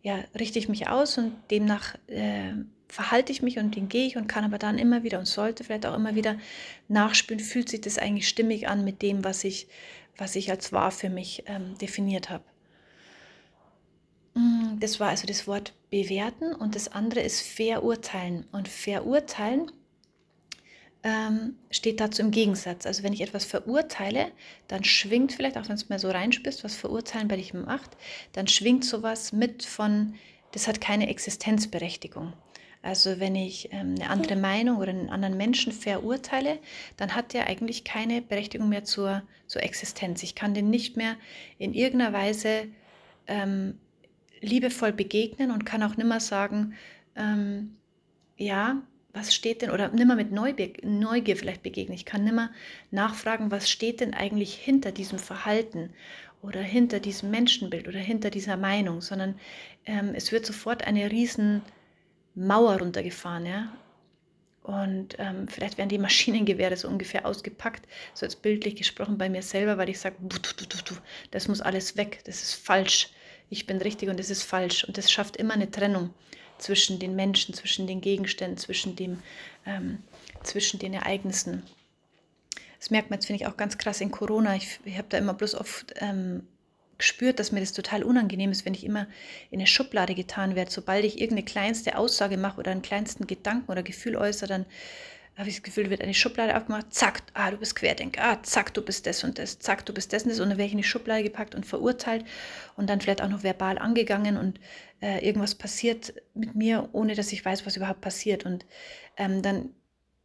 ja, 0.04 0.24
richte 0.38 0.60
ich 0.60 0.70
mich 0.70 0.88
aus 0.88 1.18
und 1.18 1.34
demnach 1.52 1.96
äh, 2.08 2.54
verhalte 2.88 3.32
ich 3.32 3.42
mich 3.42 3.60
und 3.60 3.76
den 3.76 3.90
gehe 3.90 4.08
ich 4.08 4.18
und 4.18 4.28
kann 4.28 4.46
aber 4.46 4.58
dann 4.58 4.78
immer 4.78 5.04
wieder 5.04 5.20
und 5.20 5.26
sollte 5.26 5.64
vielleicht 5.64 5.86
auch 5.86 5.96
immer 5.96 6.16
wieder 6.16 6.38
nachspüren, 6.88 7.44
fühlt 7.44 7.70
sich 7.70 7.82
das 7.82 7.98
eigentlich 7.98 8.28
stimmig 8.28 8.68
an 8.68 8.84
mit 8.84 9.02
dem, 9.02 9.24
was 9.24 9.44
ich, 9.44 9.68
was 10.18 10.36
ich 10.36 10.50
als 10.50 10.72
wahr 10.72 10.92
für 10.92 11.10
mich 11.10 11.44
ähm, 11.48 11.78
definiert 11.78 12.30
habe. 12.30 12.44
Mm, 14.36 14.80
das 14.80 15.00
war 15.00 15.10
also 15.10 15.28
das 15.28 15.48
Wort 15.48 15.74
bewerten 15.90 16.54
und 16.54 16.76
das 16.76 16.88
andere 16.90 17.22
ist 17.22 17.42
verurteilen. 17.42 18.46
Und 18.52 18.68
verurteilen 18.68 19.72
ähm, 21.04 21.56
steht 21.72 22.00
dazu 22.00 22.22
im 22.22 22.32
Gegensatz. 22.32 22.86
Also 22.86 23.04
wenn 23.04 23.14
ich 23.14 23.22
etwas 23.22 23.46
verurteile, 23.46 24.32
dann 24.68 24.84
schwingt 24.84 25.34
vielleicht, 25.34 25.58
auch 25.58 25.68
wenn 25.70 25.76
es 25.76 25.90
mal 25.90 26.00
so 26.00 26.10
reinspürst, 26.10 26.64
was 26.64 26.76
verurteilen 26.76 27.28
bei 27.28 27.38
dich 27.38 27.54
macht, 27.54 27.92
dann 28.34 28.48
schwingt 28.48 28.84
sowas 28.86 29.32
mit 29.32 29.64
von, 29.64 30.16
das 30.52 30.68
hat 30.68 30.82
keine 30.82 31.10
Existenzberechtigung. 31.10 32.34
Also 32.82 33.20
wenn 33.20 33.36
ich 33.36 33.70
ähm, 33.72 33.96
eine 34.00 34.10
andere 34.10 34.36
Meinung 34.36 34.78
oder 34.78 34.90
einen 34.90 35.10
anderen 35.10 35.36
Menschen 35.36 35.72
verurteile, 35.72 36.60
dann 36.96 37.16
hat 37.16 37.34
der 37.34 37.48
eigentlich 37.48 37.84
keine 37.84 38.22
Berechtigung 38.22 38.70
mehr 38.70 38.84
zur, 38.84 39.24
zur 39.48 39.64
Existenz. 39.64 40.24
Ich 40.24 40.36
kann 40.36 40.54
den 40.54 40.70
nicht 40.70 40.96
mehr 40.96 41.16
in 41.58 41.74
irgendeiner 41.74 42.14
Weise 42.14 42.68
ähm, 43.28 43.80
liebevoll 44.40 44.94
begegnen 44.94 45.52
und 45.52 45.66
kann 45.66 45.84
auch 45.84 45.98
nimmer 45.98 46.20
sagen, 46.20 46.76
ähm, 47.16 47.76
ja, 48.38 48.84
was 49.18 49.34
steht 49.34 49.62
denn, 49.62 49.72
oder 49.72 49.90
nimmer 49.90 50.16
mit 50.16 50.32
Neugier 50.32 51.38
vielleicht 51.38 51.64
begegnen. 51.64 51.96
Ich 51.96 52.06
kann 52.06 52.24
nimmer 52.24 52.52
nachfragen, 52.92 53.52
was 53.52 53.70
steht 53.70 54.00
denn 54.00 54.14
eigentlich 54.14 54.56
hinter 54.56 54.92
diesem 54.92 55.20
Verhalten 55.20 55.92
oder 56.42 56.62
hinter 56.62 57.00
diesem 57.00 57.32
Menschenbild 57.32 57.88
oder 57.88 58.00
hinter 58.00 58.30
dieser 58.30 58.58
Meinung, 58.58 59.02
sondern 59.02 59.40
ähm, 59.86 60.14
es 60.16 60.32
wird 60.32 60.46
sofort 60.46 60.86
eine 60.86 61.12
riesen 61.12 61.62
Mauer 62.36 62.80
runtergefahren, 62.80 63.46
ja. 63.46 63.74
Und 64.64 65.16
ähm, 65.18 65.48
vielleicht 65.48 65.78
werden 65.78 65.90
die 65.90 65.98
Maschinengewehre 66.08 66.76
so 66.76 66.88
ungefähr 66.88 67.26
ausgepackt, 67.26 67.88
so 68.14 68.26
als 68.26 68.36
bildlich 68.36 68.76
gesprochen 68.76 69.18
bei 69.18 69.30
mir 69.30 69.42
selber, 69.42 69.78
weil 69.78 69.90
ich 69.90 70.00
sage, 70.00 70.18
das 71.32 71.48
muss 71.48 71.62
alles 71.62 71.98
weg, 71.98 72.22
das 72.26 72.44
ist 72.44 72.54
falsch. 72.54 73.10
Ich 73.50 73.66
bin 73.66 73.78
richtig 73.78 74.10
und 74.10 74.20
das 74.20 74.30
ist 74.30 74.44
falsch. 74.44 74.84
Und 74.84 74.98
das 74.98 75.10
schafft 75.10 75.38
immer 75.38 75.54
eine 75.54 75.72
Trennung 75.72 76.14
zwischen 76.60 77.00
den 77.00 77.16
Menschen, 77.16 77.54
zwischen 77.54 77.88
den 77.88 78.02
Gegenständen, 78.02 78.58
zwischen, 78.58 78.96
dem, 78.96 79.20
ähm, 79.66 80.00
zwischen 80.44 80.80
den 80.80 80.94
Ereignissen. 80.94 81.64
Das 82.80 82.92
merkt 82.92 83.10
man 83.10 83.18
jetzt, 83.18 83.26
finde 83.26 83.42
ich, 83.42 83.48
auch 83.48 83.58
ganz 83.58 83.78
krass 83.78 84.02
in 84.02 84.12
Corona. 84.12 84.56
Ich, 84.56 84.80
ich 84.86 84.98
habe 84.98 85.08
da 85.10 85.18
immer 85.18 85.34
bloß 85.34 85.56
oft 85.56 85.94
ähm, 85.98 86.44
gespürt, 86.98 87.40
dass 87.40 87.52
mir 87.52 87.60
das 87.60 87.74
total 87.74 88.04
unangenehm 88.04 88.52
ist, 88.52 88.66
wenn 88.66 88.74
ich 88.74 88.84
immer 88.86 89.08
in 89.52 89.60
eine 89.60 89.68
Schublade 89.68 90.16
getan 90.16 90.56
werde. 90.56 90.72
Sobald 90.72 91.06
ich 91.06 91.20
irgendeine 91.20 91.46
kleinste 91.46 91.98
Aussage 91.98 92.38
mache 92.38 92.60
oder 92.60 92.72
einen 92.72 92.82
kleinsten 92.82 93.28
Gedanken 93.28 93.72
oder 93.72 93.84
Gefühl 93.84 94.16
äußere, 94.16 94.48
dann 94.48 94.66
habe 95.38 95.50
ich 95.50 95.56
das 95.58 95.64
Gefühl, 95.64 95.90
wird 95.92 96.02
eine 96.02 96.16
Schublade 96.16 96.58
aufgemacht, 96.58 96.92
zack, 96.92 97.22
ah, 97.36 97.52
du 97.52 97.58
bist 97.58 97.76
Querdenker, 97.76 98.24
ah, 98.24 98.44
zack, 98.44 98.74
du 98.74 98.82
bist 98.82 99.06
das 99.06 99.24
und 99.24 99.38
das, 99.38 99.60
zack, 99.60 99.86
du 99.86 99.94
bist 99.94 100.12
das 100.12 100.24
und 100.24 100.30
das. 100.30 100.40
Und 100.40 100.50
dann 100.50 100.58
werde 100.58 100.68
ich 100.68 100.72
in 100.72 100.80
die 100.80 100.84
Schublade 100.84 101.24
gepackt 101.24 101.54
und 101.54 101.66
verurteilt 101.66 102.26
und 102.76 102.90
dann 102.90 103.02
vielleicht 103.02 103.22
auch 103.22 103.30
noch 103.30 103.44
verbal 103.44 103.78
angegangen 103.78 104.38
und 104.38 104.60
äh, 105.00 105.24
irgendwas 105.24 105.54
passiert 105.54 106.14
mit 106.34 106.56
mir, 106.56 106.90
ohne 106.92 107.14
dass 107.14 107.32
ich 107.32 107.46
weiß, 107.46 107.68
was 107.68 107.78
überhaupt 107.78 108.02
passiert. 108.02 108.46
Und 108.46 108.66
ähm, 109.16 109.44
dann 109.44 109.70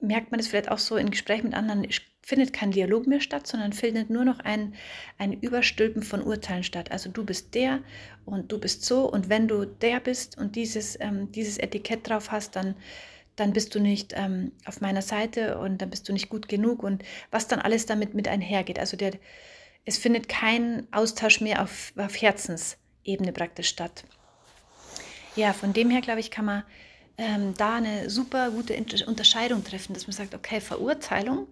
merkt 0.01 0.31
man 0.31 0.41
es 0.41 0.49
vielleicht 0.49 0.71
auch 0.71 0.79
so 0.79 0.97
in 0.97 1.11
Gesprächen 1.11 1.49
mit 1.49 1.55
anderen, 1.55 1.87
findet 2.23 2.55
kein 2.55 2.71
Dialog 2.71 3.07
mehr 3.07 3.21
statt, 3.21 3.47
sondern 3.47 3.75
findet 3.75 4.09
nur 4.09 4.25
noch 4.25 4.41
ein, 4.41 4.75
ein 5.19 5.35
Überstülpen 5.35 6.03
von 6.03 6.23
Urteilen 6.23 6.65
statt. 6.65 6.91
Also 6.91 7.11
du 7.11 7.25
bist 7.25 7.55
der 7.55 7.81
und 8.25 8.51
du 8.51 8.59
bist 8.59 8.85
so 8.85 9.11
und 9.11 9.29
wenn 9.29 9.47
du 9.47 9.67
der 9.67 10.01
bist 10.01 10.39
und 10.39 10.57
dieses, 10.57 10.99
ähm, 11.01 11.31
dieses 11.33 11.59
Etikett 11.59 12.09
drauf 12.09 12.31
hast, 12.31 12.57
dann 12.57 12.77
dann 13.37 13.53
bist 13.53 13.75
du 13.75 13.81
nicht 13.81 14.13
ähm, 14.17 14.53
auf 14.67 14.81
meiner 14.81 15.03
Seite 15.03 15.59
und 15.59 15.79
dann 15.79 15.91
bist 15.91 16.09
du 16.09 16.13
nicht 16.13 16.29
gut 16.29 16.49
genug 16.49 16.83
und 16.83 17.03
was 17.31 17.49
dann 17.49 17.61
alles 17.61 17.87
damit 17.87 18.15
mit 18.15 18.29
einhergeht. 18.29 18.79
Also 18.79 18.97
der, 18.97 19.13
es 19.85 19.99
findet 19.99 20.29
kein 20.29 20.87
Austausch 20.93 21.41
mehr 21.41 21.63
auf, 21.63 21.93
auf 21.97 22.21
Herzensebene 22.21 23.33
praktisch 23.33 23.69
statt. 23.69 24.05
Ja, 25.35 25.53
von 25.53 25.73
dem 25.73 25.91
her, 25.91 26.03
glaube 26.03 26.21
ich, 26.21 26.31
kann 26.31 26.45
man 26.45 26.63
ähm, 27.17 27.55
da 27.57 27.77
eine 27.77 28.11
super 28.11 28.51
gute 28.51 28.77
Unterscheidung 29.07 29.65
treffen, 29.65 29.95
dass 29.95 30.07
man 30.07 30.13
sagt, 30.13 30.35
okay, 30.35 30.61
Verurteilung 30.61 31.49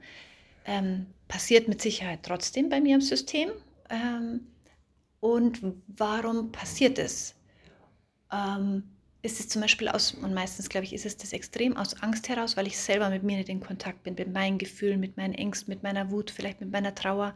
ähm, 0.67 1.07
passiert 1.29 1.69
mit 1.69 1.81
Sicherheit 1.81 2.21
trotzdem 2.23 2.69
bei 2.69 2.81
mir 2.81 2.97
im 2.97 3.01
System. 3.01 3.51
Ähm, 3.89 4.47
und 5.21 5.61
warum 5.87 6.53
passiert 6.53 6.99
es? 6.99 7.35
Ist 9.23 9.39
es 9.39 9.49
zum 9.49 9.61
Beispiel 9.61 9.89
aus, 9.89 10.13
und 10.13 10.33
meistens 10.33 10.69
glaube 10.69 10.87
ich, 10.87 10.95
ist 10.95 11.05
es 11.05 11.17
das 11.17 11.33
extrem 11.33 11.77
aus 11.77 12.03
Angst 12.03 12.29
heraus, 12.29 12.57
weil 12.57 12.67
ich 12.67 12.79
selber 12.79 13.11
mit 13.11 13.23
mir 13.23 13.37
nicht 13.37 13.51
in 13.51 13.61
Kontakt 13.61 14.03
bin, 14.03 14.15
mit 14.15 14.33
meinen 14.33 14.57
Gefühlen, 14.57 14.99
mit 14.99 15.17
meinen 15.17 15.35
Ängsten, 15.35 15.73
mit 15.73 15.83
meiner 15.83 16.11
Wut, 16.11 16.31
vielleicht 16.31 16.61
mit 16.61 16.71
meiner 16.71 16.95
Trauer. 16.95 17.35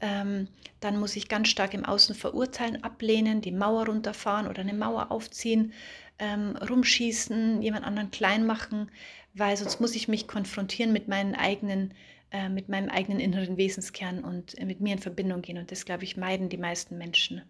Ähm, 0.00 0.48
dann 0.80 0.98
muss 1.00 1.16
ich 1.16 1.28
ganz 1.28 1.48
stark 1.48 1.74
im 1.74 1.84
Außen 1.84 2.14
verurteilen, 2.14 2.84
ablehnen, 2.84 3.40
die 3.40 3.52
Mauer 3.52 3.86
runterfahren 3.86 4.46
oder 4.46 4.60
eine 4.60 4.74
Mauer 4.74 5.10
aufziehen, 5.10 5.72
ähm, 6.18 6.56
rumschießen, 6.56 7.62
jemand 7.62 7.84
anderen 7.84 8.10
klein 8.10 8.46
machen, 8.46 8.90
weil 9.34 9.56
sonst 9.56 9.80
muss 9.80 9.96
ich 9.96 10.08
mich 10.08 10.28
konfrontieren 10.28 10.92
mit 10.92 11.08
meinen 11.08 11.34
eigenen 11.34 11.94
äh, 12.30 12.50
mit 12.50 12.68
meinem 12.68 12.90
eigenen 12.90 13.20
inneren 13.20 13.56
Wesenskern 13.56 14.22
und 14.22 14.62
mit 14.62 14.80
mir 14.80 14.92
in 14.92 14.98
Verbindung 14.98 15.40
gehen. 15.40 15.56
Und 15.56 15.72
das, 15.72 15.86
glaube 15.86 16.04
ich, 16.04 16.18
meiden 16.18 16.50
die 16.50 16.58
meisten 16.58 16.98
Menschen. 16.98 17.42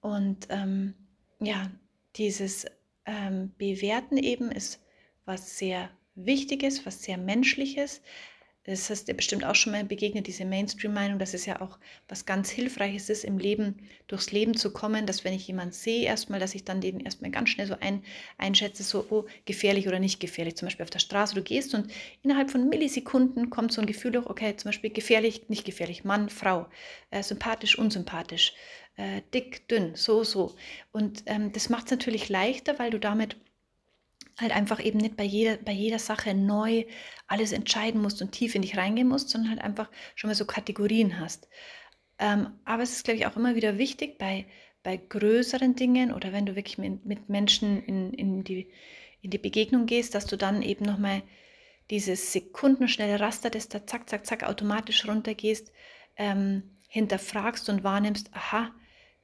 Und 0.00 0.46
ähm, 0.50 0.92
ja, 1.40 1.70
dieses 2.18 2.66
ähm, 3.06 3.52
Bewerten 3.58 4.18
eben 4.18 4.50
ist 4.50 4.80
was 5.24 5.58
sehr 5.58 5.90
Wichtiges, 6.14 6.84
was 6.84 7.02
sehr 7.02 7.16
Menschliches, 7.16 8.02
das 8.68 8.90
hast 8.90 9.08
dir 9.08 9.14
bestimmt 9.14 9.46
auch 9.46 9.54
schon 9.54 9.72
mal 9.72 9.82
begegnet, 9.82 10.26
diese 10.26 10.44
Mainstream-Meinung, 10.44 11.18
dass 11.18 11.32
es 11.32 11.46
ja 11.46 11.62
auch 11.62 11.78
was 12.06 12.26
ganz 12.26 12.50
Hilfreiches 12.50 13.08
ist, 13.08 13.24
im 13.24 13.38
Leben 13.38 13.88
durchs 14.08 14.30
Leben 14.30 14.54
zu 14.54 14.74
kommen, 14.74 15.06
dass 15.06 15.24
wenn 15.24 15.32
ich 15.32 15.46
jemanden 15.46 15.72
sehe, 15.72 16.04
erstmal, 16.04 16.38
dass 16.38 16.54
ich 16.54 16.64
dann 16.64 16.82
den 16.82 17.00
erstmal 17.00 17.30
ganz 17.30 17.48
schnell 17.48 17.66
so 17.66 17.76
ein, 17.80 18.02
einschätze, 18.36 18.82
so, 18.82 19.06
oh, 19.08 19.24
gefährlich 19.46 19.88
oder 19.88 19.98
nicht 19.98 20.20
gefährlich. 20.20 20.56
Zum 20.56 20.66
Beispiel 20.66 20.84
auf 20.84 20.90
der 20.90 20.98
Straße, 20.98 21.34
du 21.34 21.42
gehst 21.42 21.74
und 21.74 21.90
innerhalb 22.22 22.50
von 22.50 22.68
Millisekunden 22.68 23.48
kommt 23.48 23.72
so 23.72 23.80
ein 23.80 23.86
Gefühl 23.86 24.12
durch, 24.12 24.26
okay, 24.26 24.54
zum 24.54 24.68
Beispiel 24.68 24.90
gefährlich, 24.90 25.48
nicht 25.48 25.64
gefährlich, 25.64 26.04
Mann, 26.04 26.28
Frau, 26.28 26.66
äh, 27.10 27.22
sympathisch, 27.22 27.78
unsympathisch, 27.78 28.52
äh, 28.98 29.22
dick, 29.32 29.68
dünn, 29.68 29.94
so, 29.94 30.24
so. 30.24 30.56
Und 30.92 31.22
ähm, 31.26 31.52
das 31.52 31.68
macht 31.70 31.86
es 31.86 31.92
natürlich 31.92 32.28
leichter, 32.28 32.78
weil 32.78 32.90
du 32.90 32.98
damit 32.98 33.36
halt 34.36 34.52
einfach 34.52 34.84
eben 34.84 34.98
nicht 34.98 35.16
bei 35.16 35.24
jeder, 35.24 35.56
bei 35.56 35.72
jeder 35.72 35.98
Sache 35.98 36.34
neu 36.34 36.84
alles 37.26 37.52
entscheiden 37.52 38.02
musst 38.02 38.20
und 38.20 38.32
tief 38.32 38.54
in 38.54 38.62
dich 38.62 38.76
reingehen 38.76 39.08
musst, 39.08 39.30
sondern 39.30 39.50
halt 39.50 39.60
einfach 39.60 39.88
schon 40.16 40.28
mal 40.28 40.34
so 40.34 40.44
Kategorien 40.44 41.18
hast. 41.20 41.48
Ähm, 42.18 42.50
aber 42.64 42.82
es 42.82 42.92
ist, 42.92 43.04
glaube 43.04 43.18
ich, 43.18 43.26
auch 43.26 43.36
immer 43.36 43.54
wieder 43.54 43.78
wichtig 43.78 44.18
bei, 44.18 44.46
bei 44.82 44.96
größeren 44.96 45.76
Dingen 45.76 46.12
oder 46.12 46.32
wenn 46.32 46.46
du 46.46 46.56
wirklich 46.56 46.78
mit, 46.78 47.04
mit 47.06 47.28
Menschen 47.28 47.82
in, 47.84 48.12
in, 48.12 48.42
die, 48.42 48.68
in 49.22 49.30
die 49.30 49.38
Begegnung 49.38 49.86
gehst, 49.86 50.14
dass 50.16 50.26
du 50.26 50.36
dann 50.36 50.62
eben 50.62 50.84
nochmal 50.84 51.22
dieses 51.90 52.32
sekundenschnelle 52.32 53.20
Raster, 53.20 53.50
das 53.50 53.68
da 53.68 53.86
zack, 53.86 54.08
zack, 54.08 54.26
zack 54.26 54.42
automatisch 54.42 55.06
runtergehst, 55.06 55.72
ähm, 56.16 56.64
hinterfragst 56.88 57.68
und 57.68 57.84
wahrnimmst, 57.84 58.30
aha, 58.34 58.72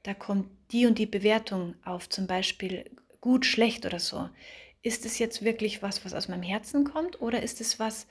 da 0.05 0.13
kommt 0.13 0.49
die 0.71 0.85
und 0.85 0.97
die 0.97 1.05
Bewertung 1.05 1.75
auf, 1.83 2.09
zum 2.09 2.27
Beispiel 2.27 2.89
gut, 3.21 3.45
schlecht 3.45 3.85
oder 3.85 3.99
so 3.99 4.29
ist 4.85 5.03
es 5.03 5.17
jetzt 5.17 5.43
wirklich 5.43 5.81
was, 5.81 6.05
was 6.05 6.13
aus 6.13 6.27
meinem 6.27 6.43
Herzen 6.43 6.83
kommt 6.83 7.19
oder 7.19 7.41
ist 7.41 7.59
es 7.59 7.79
was 7.79 8.05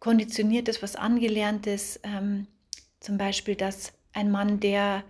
Konditioniertes, 0.00 0.82
was 0.82 0.96
Angelerntes? 0.96 2.00
Ähm, 2.02 2.48
zum 2.98 3.16
Beispiel, 3.16 3.54
dass 3.54 3.92
ein 4.12 4.32
Mann, 4.32 4.58
der 4.58 5.04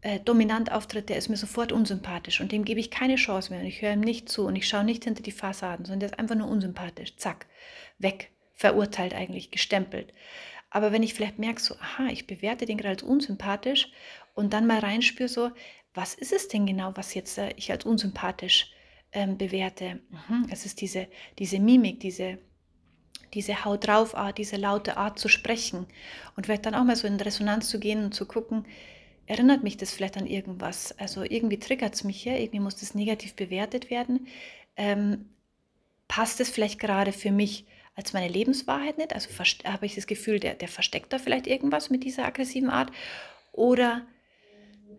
äh, 0.00 0.18
dominant 0.20 0.72
auftritt, 0.72 1.10
der 1.10 1.18
ist 1.18 1.28
mir 1.28 1.36
sofort 1.36 1.72
unsympathisch 1.72 2.40
und 2.40 2.52
dem 2.52 2.64
gebe 2.64 2.80
ich 2.80 2.90
keine 2.90 3.16
Chance 3.16 3.50
mehr 3.50 3.60
und 3.60 3.66
ich 3.66 3.82
höre 3.82 3.92
ihm 3.92 4.00
nicht 4.00 4.30
zu 4.30 4.46
und 4.46 4.56
ich 4.56 4.66
schaue 4.66 4.84
nicht 4.84 5.04
hinter 5.04 5.22
die 5.22 5.30
Fassaden, 5.30 5.84
sondern 5.84 6.00
der 6.00 6.08
ist 6.12 6.18
einfach 6.18 6.36
nur 6.36 6.48
unsympathisch. 6.48 7.16
Zack, 7.18 7.44
weg, 7.98 8.30
verurteilt 8.54 9.12
eigentlich, 9.12 9.50
gestempelt. 9.50 10.14
Aber 10.70 10.90
wenn 10.90 11.02
ich 11.02 11.12
vielleicht 11.12 11.38
merke, 11.38 11.60
so, 11.60 11.74
aha, 11.74 12.06
ich 12.06 12.26
bewerte 12.26 12.64
den 12.64 12.78
gerade 12.78 12.94
als 12.94 13.02
unsympathisch 13.02 13.90
und 14.34 14.52
dann 14.52 14.66
mal 14.66 14.80
reinspüre, 14.80 15.28
so, 15.28 15.50
was 15.94 16.14
ist 16.14 16.32
es 16.32 16.48
denn 16.48 16.66
genau, 16.66 16.92
was 16.96 17.14
jetzt 17.14 17.38
äh, 17.38 17.52
ich 17.56 17.70
als 17.70 17.84
unsympathisch 17.84 18.72
ähm, 19.12 19.38
bewerte. 19.38 20.00
Mhm. 20.10 20.48
Es 20.50 20.66
ist 20.66 20.80
diese, 20.80 21.06
diese 21.38 21.60
Mimik, 21.60 22.00
diese, 22.00 22.38
diese 23.32 23.64
Haut 23.64 23.86
drauf 23.86 24.14
Art, 24.16 24.38
diese 24.38 24.56
laute 24.56 24.96
Art 24.96 25.18
zu 25.18 25.28
sprechen. 25.28 25.86
Und 26.36 26.44
vielleicht 26.44 26.66
dann 26.66 26.74
auch 26.74 26.84
mal 26.84 26.96
so 26.96 27.06
in 27.06 27.20
Resonanz 27.20 27.68
zu 27.68 27.78
gehen 27.78 28.04
und 28.04 28.14
zu 28.14 28.26
gucken, 28.26 28.66
erinnert 29.26 29.62
mich 29.62 29.76
das 29.76 29.92
vielleicht 29.92 30.16
an 30.16 30.26
irgendwas? 30.26 30.98
Also 30.98 31.22
irgendwie 31.22 31.58
triggert 31.58 31.94
es 31.94 32.04
mich 32.04 32.22
hier, 32.22 32.38
irgendwie 32.38 32.60
muss 32.60 32.76
das 32.76 32.94
negativ 32.94 33.34
bewertet 33.34 33.88
werden. 33.88 34.26
Ähm, 34.76 35.30
passt 36.08 36.40
es 36.40 36.50
vielleicht 36.50 36.80
gerade 36.80 37.12
für 37.12 37.30
mich 37.30 37.66
als 37.94 38.12
meine 38.12 38.28
Lebenswahrheit 38.28 38.98
nicht? 38.98 39.14
Also 39.14 39.28
habe 39.64 39.86
ich 39.86 39.94
das 39.94 40.08
Gefühl, 40.08 40.40
der, 40.40 40.54
der 40.54 40.68
versteckt 40.68 41.12
da 41.12 41.18
vielleicht 41.18 41.46
irgendwas 41.46 41.88
mit 41.88 42.02
dieser 42.02 42.24
aggressiven 42.24 42.70
Art? 42.70 42.90
Oder 43.52 44.04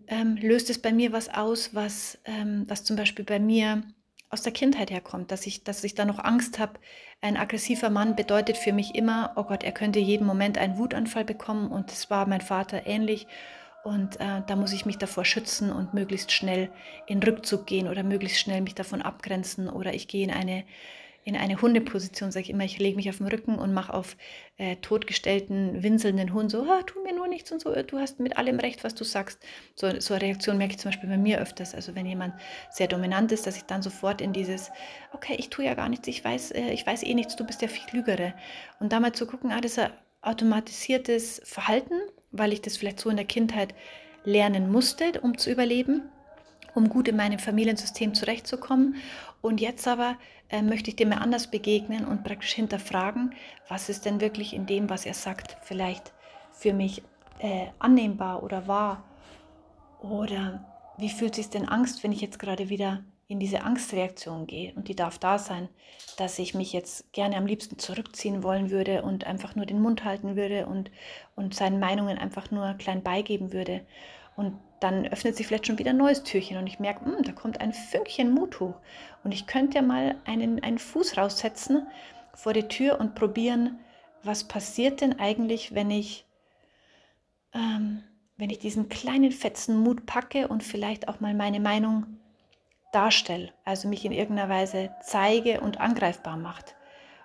ähm, 0.08 0.38
löst 0.38 0.70
es 0.70 0.80
bei 0.82 0.92
mir 0.92 1.12
was 1.12 1.30
aus, 1.30 1.74
was, 1.74 2.18
ähm, 2.26 2.66
was 2.68 2.84
zum 2.84 2.96
Beispiel 2.96 3.26
bei 3.26 3.40
mir 3.40 3.84
aus 4.30 4.42
der 4.42 4.54
Kindheit 4.54 4.92
herkommt, 4.92 5.32
dass 5.32 5.46
ich, 5.48 5.64
dass 5.64 5.84
ich 5.84 5.96
da 5.96 6.06
noch 6.06 6.20
Angst 6.20 6.60
habe. 6.60 6.80
Ein 7.22 7.38
aggressiver 7.38 7.90
Mann 7.90 8.16
bedeutet 8.16 8.58
für 8.58 8.74
mich 8.74 8.96
immer, 8.96 9.34
oh 9.36 9.44
Gott, 9.44 9.64
er 9.64 9.72
könnte 9.72 10.00
jeden 10.00 10.28
Moment 10.28 10.58
einen 10.58 10.78
Wutanfall 10.78 11.26
bekommen 11.26 11.72
und 11.72 11.92
das 11.92 12.10
war 12.10 12.28
mein 12.28 12.42
Vater 12.42 12.86
ähnlich. 12.86 13.28
Und 13.84 14.20
äh, 14.20 14.42
da 14.48 14.56
muss 14.56 14.74
ich 14.74 14.86
mich 14.86 14.98
davor 14.98 15.26
schützen 15.26 15.72
und 15.72 15.94
möglichst 15.94 16.32
schnell 16.32 16.72
in 17.06 17.22
Rückzug 17.22 17.68
gehen 17.68 17.88
oder 17.88 18.02
möglichst 18.04 18.40
schnell 18.40 18.62
mich 18.62 18.74
davon 18.74 19.02
abgrenzen 19.02 19.70
oder 19.70 19.94
ich 19.94 20.08
gehe 20.08 20.24
in 20.24 20.32
eine 20.32 20.66
in 21.26 21.36
eine 21.36 21.60
Hundeposition, 21.60 22.32
sage 22.32 22.44
ich 22.44 22.50
immer, 22.52 22.66
ich 22.66 22.78
lege 22.78 22.96
mich 22.96 23.10
auf 23.10 23.18
den 23.18 23.26
Rücken 23.28 23.56
und 23.56 23.74
mache 23.74 23.96
auf 23.96 24.16
äh, 24.58 24.76
totgestellten, 24.76 25.82
winselnden 25.82 26.34
Hund 26.34 26.52
so, 26.52 26.62
ah, 26.62 26.84
tu 26.84 27.02
mir 27.02 27.16
nur 27.16 27.28
nichts 27.28 27.52
und 27.52 27.60
so, 27.60 27.74
du 27.74 27.98
hast 27.98 28.20
mit 28.20 28.38
allem 28.38 28.60
recht, 28.60 28.84
was 28.84 28.94
du 28.94 29.04
sagst. 29.04 29.40
So, 29.74 30.00
so 30.00 30.14
eine 30.14 30.22
Reaktion 30.22 30.60
merke 30.60 30.74
ich 30.74 30.80
zum 30.80 30.92
Beispiel 30.92 31.10
bei 31.10 31.18
mir 31.18 31.40
öfters. 31.40 31.74
Also 31.74 31.96
wenn 31.96 32.06
jemand 32.06 32.36
sehr 32.70 32.88
dominant 32.88 33.32
ist, 33.32 33.48
dass 33.48 33.58
ich 33.58 33.64
dann 33.64 33.82
sofort 33.82 34.22
in 34.22 34.34
dieses, 34.34 34.70
okay, 35.14 35.36
ich 35.40 35.50
tue 35.50 35.66
ja 35.66 35.74
gar 35.74 35.90
nichts, 35.90 36.08
ich 36.08 36.24
weiß, 36.24 36.52
äh, 36.52 36.70
ich 36.70 36.86
weiß 36.86 37.02
eh 37.02 37.16
nichts, 37.16 37.36
du 37.36 37.44
bist 37.44 37.60
der 37.60 37.70
viel 37.70 37.88
Klügere. 37.88 38.36
Und 38.80 38.94
da 38.94 39.00
mal 39.00 39.14
zu 39.14 39.26
gucken, 39.26 39.52
ah, 39.52 39.62
das 39.62 39.72
ist 39.72 39.80
ein 39.80 39.92
automatisiertes 40.22 41.42
Verhalten, 41.44 41.96
weil 42.32 42.54
ich 42.54 42.62
das 42.62 42.78
vielleicht 42.78 43.00
so 43.00 43.10
in 43.10 43.18
der 43.18 43.26
Kindheit 43.26 43.74
lernen 44.26 44.72
musste, 44.72 45.20
um 45.22 45.40
zu 45.40 45.50
überleben 45.50 46.04
um 46.76 46.90
gut 46.90 47.08
in 47.08 47.16
meinem 47.16 47.40
Familiensystem 47.40 48.14
zurechtzukommen. 48.14 48.96
Und 49.46 49.62
jetzt 49.62 49.88
aber 49.88 50.18
äh, 50.50 50.64
möchte 50.64 50.90
ich 50.90 50.96
dem 50.96 51.10
mal 51.10 51.20
anders 51.20 51.52
begegnen 51.52 52.04
und 52.04 52.24
praktisch 52.24 52.54
hinterfragen, 52.54 53.36
was 53.70 53.90
ist 53.90 54.04
denn 54.04 54.20
wirklich 54.20 54.56
in 54.56 54.66
dem, 54.66 54.90
was 54.90 55.06
er 55.06 55.14
sagt, 55.14 55.58
vielleicht 55.62 56.14
für 56.52 56.74
mich 56.74 57.04
äh, 57.38 57.68
annehmbar 57.78 58.42
oder 58.42 58.68
wahr? 58.68 59.04
Oder 60.02 60.66
wie 60.98 61.12
fühlt 61.12 61.36
sich 61.36 61.52
denn 61.52 61.68
Angst, 61.68 62.04
wenn 62.04 62.12
ich 62.12 62.22
jetzt 62.22 62.40
gerade 62.40 62.70
wieder 62.70 63.04
in 63.28 63.40
diese 63.40 63.62
Angstreaktion 63.62 64.48
gehe? 64.48 64.74
Und 64.74 64.88
die 64.88 64.96
darf 64.96 65.20
da 65.20 65.38
sein, 65.38 65.70
dass 66.18 66.40
ich 66.40 66.56
mich 66.56 66.74
jetzt 66.74 67.14
gerne 67.14 67.38
am 67.38 67.46
liebsten 67.46 67.78
zurückziehen 67.78 68.42
wollen 68.42 68.72
würde 68.72 69.04
und 69.04 69.28
einfach 69.28 69.56
nur 69.56 69.68
den 69.68 69.80
Mund 69.80 70.04
halten 70.06 70.36
würde 70.36 70.66
und, 70.66 70.90
und 71.36 71.54
seinen 71.54 71.80
Meinungen 71.80 72.18
einfach 72.18 72.50
nur 72.50 72.74
klein 72.80 73.04
beigeben 73.04 73.54
würde. 73.54 73.86
Und 74.36 74.60
dann 74.80 75.08
öffnet 75.08 75.36
sich 75.36 75.48
vielleicht 75.48 75.68
schon 75.68 75.80
wieder 75.80 75.92
ein 75.92 75.98
neues 75.98 76.24
Türchen 76.24 76.58
und 76.58 76.68
ich 76.68 76.80
merke, 76.80 77.06
hm, 77.06 77.24
da 77.24 77.32
kommt 77.32 77.62
ein 77.62 77.74
Fünkchen 77.74 78.32
Mut 78.32 78.60
hoch. 78.60 78.76
Und 79.24 79.34
ich 79.34 79.48
könnte 79.48 79.76
ja 79.78 79.82
mal 79.82 80.16
einen, 80.26 80.62
einen 80.64 80.78
Fuß 80.78 81.18
raussetzen 81.18 81.88
vor 82.34 82.54
die 82.54 82.68
Tür 82.68 83.00
und 83.00 83.16
probieren, 83.16 83.80
was 84.24 84.44
passiert 84.44 85.02
denn 85.02 85.20
eigentlich, 85.20 85.74
wenn 85.74 85.92
ich, 85.92 86.26
ähm, 87.54 88.04
wenn 88.38 88.50
ich 88.50 88.60
diesen 88.60 88.90
kleinen 88.90 89.32
fetzen 89.32 89.80
Mut 89.80 90.06
packe 90.06 90.48
und 90.48 90.64
vielleicht 90.64 91.08
auch 91.08 91.20
mal 91.20 91.34
meine 91.34 91.60
Meinung 91.60 92.06
darstelle, 92.92 93.52
also 93.64 93.88
mich 93.88 94.06
in 94.06 94.12
irgendeiner 94.12 94.50
Weise 94.50 94.92
zeige 95.02 95.62
und 95.62 95.80
angreifbar 95.80 96.38
macht. 96.38 96.76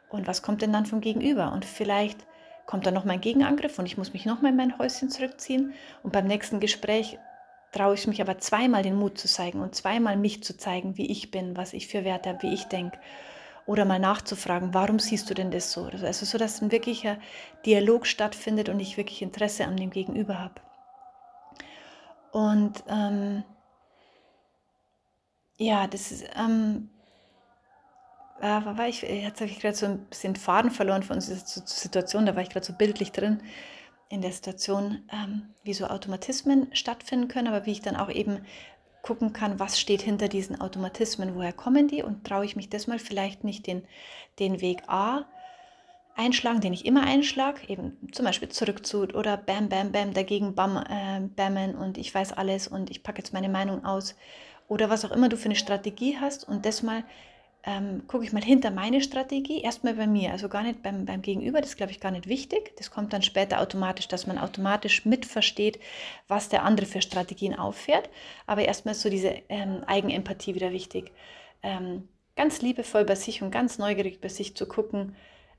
Und 0.09 0.27
was 0.27 0.43
kommt 0.43 0.63
denn 0.63 0.73
dann 0.73 0.87
vom 0.87 1.01
Gegenüber? 1.01 1.53
Und 1.53 1.65
vielleicht 1.65 2.27
kommt 2.67 2.87
dann 2.87 2.95
noch 2.95 3.05
mein 3.05 3.21
Gegenangriff 3.21 3.79
und 3.79 3.87
ich 3.87 3.97
muss 3.97 4.13
mich 4.13 4.27
noch 4.27 4.43
mal 4.43 4.51
in 4.51 4.57
mein 4.57 4.79
Häuschen 4.79 5.11
zurückziehen. 5.11 5.73
Und 6.03 6.13
beim 6.13 6.27
nächsten 6.27 6.61
Gespräch 6.61 7.19
traue 7.73 7.95
ich 7.95 8.07
mich 8.07 8.21
aber 8.21 8.39
zweimal 8.39 8.83
den 8.83 8.97
Mut 8.97 9.19
zu 9.19 9.29
zeigen 9.29 9.61
und 9.61 9.75
zweimal 9.75 10.17
mich 10.17 10.43
zu 10.43 10.57
zeigen, 10.57 10.97
wie 10.97 11.11
ich 11.11 11.31
bin, 11.31 11.57
was 11.57 11.73
ich 11.73 11.87
für 11.87 12.05
Werte 12.05 12.31
habe, 12.31 12.43
wie 12.43 12.55
ich 12.55 12.65
denke. 12.65 12.99
Oder 13.67 13.85
mal 13.85 14.01
nachzufragen, 14.01 14.75
warum 14.75 14.99
siehst 14.99 15.31
du 15.31 15.35
denn 15.35 15.51
das 15.51 15.71
so? 15.71 15.85
Also 15.85 16.27
so, 16.27 16.39
dass 16.39 16.61
ein 16.61 16.73
wirklicher 16.73 17.19
Dialog 17.65 18.07
stattfindet 18.07 18.69
und 18.69 18.81
ich 18.81 18.97
wirklich 18.97 19.23
Interesse 19.23 19.67
an 19.67 19.77
dem 19.77 19.91
Gegenüber 19.91 20.39
habe. 20.41 20.55
Und 22.33 22.83
ähm, 22.89 23.45
ja, 25.57 25.87
das 25.87 26.11
ist, 26.11 26.25
ähm, 26.37 26.89
äh, 28.41 28.47
war 28.47 28.89
ich, 28.89 29.03
jetzt 29.03 29.41
habe 29.41 29.51
ich 29.51 29.61
gerade 29.61 29.77
so 29.77 29.87
ein 29.87 30.07
bisschen 30.07 30.35
Faden 30.35 30.71
verloren 30.71 31.03
von 31.03 31.17
unserer 31.17 31.37
Situation, 31.37 32.27
da 32.27 32.35
war 32.35 32.43
ich 32.43 32.51
gerade 32.51 32.67
so 32.67 32.73
bildlich 32.73 33.13
drin 33.13 33.43
in 34.11 34.21
der 34.21 34.33
Situation, 34.33 35.09
ähm, 35.13 35.55
wie 35.63 35.73
so 35.73 35.87
Automatismen 35.87 36.67
stattfinden 36.73 37.29
können, 37.29 37.49
aber 37.49 37.65
wie 37.65 37.73
ich 37.73 37.81
dann 37.81 37.97
auch 37.97 38.11
eben 38.11 38.45
gucken 39.03 39.33
kann, 39.33 39.59
was 39.59 39.81
steht 39.81 40.03
hinter 40.03 40.29
diesen 40.29 40.61
Automatismen, 40.61 41.35
woher 41.35 41.55
kommen 41.55 41.89
die 41.89 42.03
und 42.03 42.27
traue 42.27 42.45
ich 42.45 42.57
mich 42.57 42.69
das 42.69 42.87
mal 42.87 42.99
vielleicht 42.99 43.45
nicht 43.45 43.67
den, 43.67 43.83
den 44.39 44.61
Weg 44.61 44.83
A 44.89 45.25
einschlagen, 46.17 46.61
den 46.61 46.75
ich 46.75 46.85
immer 46.85 47.05
einschlage, 47.05 47.69
eben 47.69 47.97
zum 48.13 48.27
Beispiel 48.27 48.49
zurückzut 48.49 49.15
oder 49.15 49.37
bam, 49.37 49.69
bam, 49.69 49.93
bam, 49.93 50.13
dagegen 50.13 50.55
bam, 50.55 50.77
äh, 50.77 51.21
bammen 51.35 51.77
und 51.77 51.97
ich 51.97 52.15
weiß 52.15 52.33
alles 52.33 52.69
und 52.69 52.91
ich 52.91 53.03
packe 53.03 53.19
jetzt 53.19 53.33
meine 53.33 53.49
Meinung 53.49 53.85
aus 53.85 54.17
oder 54.69 54.91
was 54.91 55.05
auch 55.05 55.13
immer 55.13 55.29
du 55.29 55.37
für 55.37 55.47
eine 55.47 55.57
Strategie 55.57 56.19
hast 56.21 56.47
und 56.47 56.67
das 56.67 56.83
mal 56.83 57.05
ähm, 57.65 58.07
gucke 58.07 58.25
ich 58.25 58.33
mal 58.33 58.43
hinter 58.43 58.71
meine 58.71 59.03
Strategie, 59.03 59.61
erstmal 59.61 59.95
bei 59.95 60.07
mir, 60.07 60.33
also 60.33 60.49
gar 60.49 60.63
nicht 60.63 60.83
beim, 60.83 61.05
beim 61.05 61.21
Gegenüber, 61.21 61.61
das 61.61 61.77
glaube 61.77 61.93
ich 61.93 62.01
gar 62.01 62.11
nicht 62.11 62.27
wichtig. 62.27 62.75
Das 62.77 62.91
kommt 62.91 63.13
dann 63.13 63.23
später 63.23 63.61
automatisch, 63.61 64.09
dass 64.09 64.27
man 64.27 64.39
automatisch 64.39 65.05
mitversteht, 65.05 65.79
was 66.27 66.49
der 66.49 66.65
andere 66.65 66.87
für 66.87 67.03
Strategien 67.03 67.59
auffährt. 67.59 68.09
Aber 68.47 68.65
erstmal 68.65 68.93
ist 68.93 69.03
so 69.03 69.11
diese 69.11 69.43
ähm, 69.49 69.85
Eigenempathie 69.87 70.55
wieder 70.55 70.73
wichtig. 70.73 71.13
Ähm, 71.63 72.09
ganz 72.35 72.63
liebevoll 72.63 73.05
bei 73.05 73.15
sich 73.15 73.43
und 73.43 73.51
ganz 73.51 73.79
neugierig 73.79 74.21
bei 74.21 74.29
sich 74.29 74.57
zu 74.57 74.67
gucken, 74.67 75.15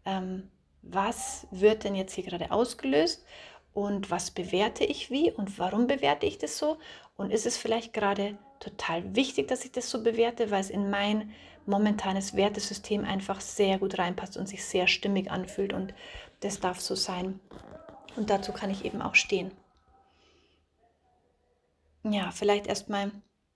ähm, 0.05 0.50
was 0.81 1.46
wird 1.51 1.84
denn 1.84 1.93
jetzt 1.93 2.15
hier 2.15 2.24
gerade 2.24 2.51
ausgelöst 2.51 3.24
und 3.74 4.10
was 4.10 4.31
bewerte 4.31 4.84
ich 4.84 5.12
wie 5.12 5.31
und 5.31 5.60
warum 5.60 5.86
bewerte 5.86 6.25
ich 6.25 6.39
das 6.39 6.58
so 6.58 6.77
und 7.17 7.31
ist 7.31 7.46
es 7.46 7.58
vielleicht 7.58 7.93
gerade 7.93 8.38
total 8.60 9.15
wichtig, 9.15 9.48
dass 9.48 9.63
ich 9.63 9.72
das 9.72 9.89
so 9.89 10.01
bewerte, 10.03 10.50
weil 10.50 10.62
es 10.62 10.70
in 10.70 10.89
mein 10.89 11.31
momentanes 11.65 12.35
Wertesystem 12.35 13.05
einfach 13.05 13.41
sehr 13.41 13.77
gut 13.77 13.97
reinpasst 13.97 14.37
und 14.37 14.47
sich 14.47 14.65
sehr 14.65 14.87
stimmig 14.87 15.29
anfühlt 15.31 15.73
und 15.73 15.93
das 16.39 16.59
darf 16.59 16.81
so 16.81 16.95
sein. 16.95 17.39
Und 18.15 18.29
dazu 18.29 18.51
kann 18.51 18.69
ich 18.69 18.83
eben 18.85 19.01
auch 19.01 19.15
stehen. 19.15 19.51
Ja, 22.03 22.31
vielleicht 22.31 22.67
erstmal 22.67 23.11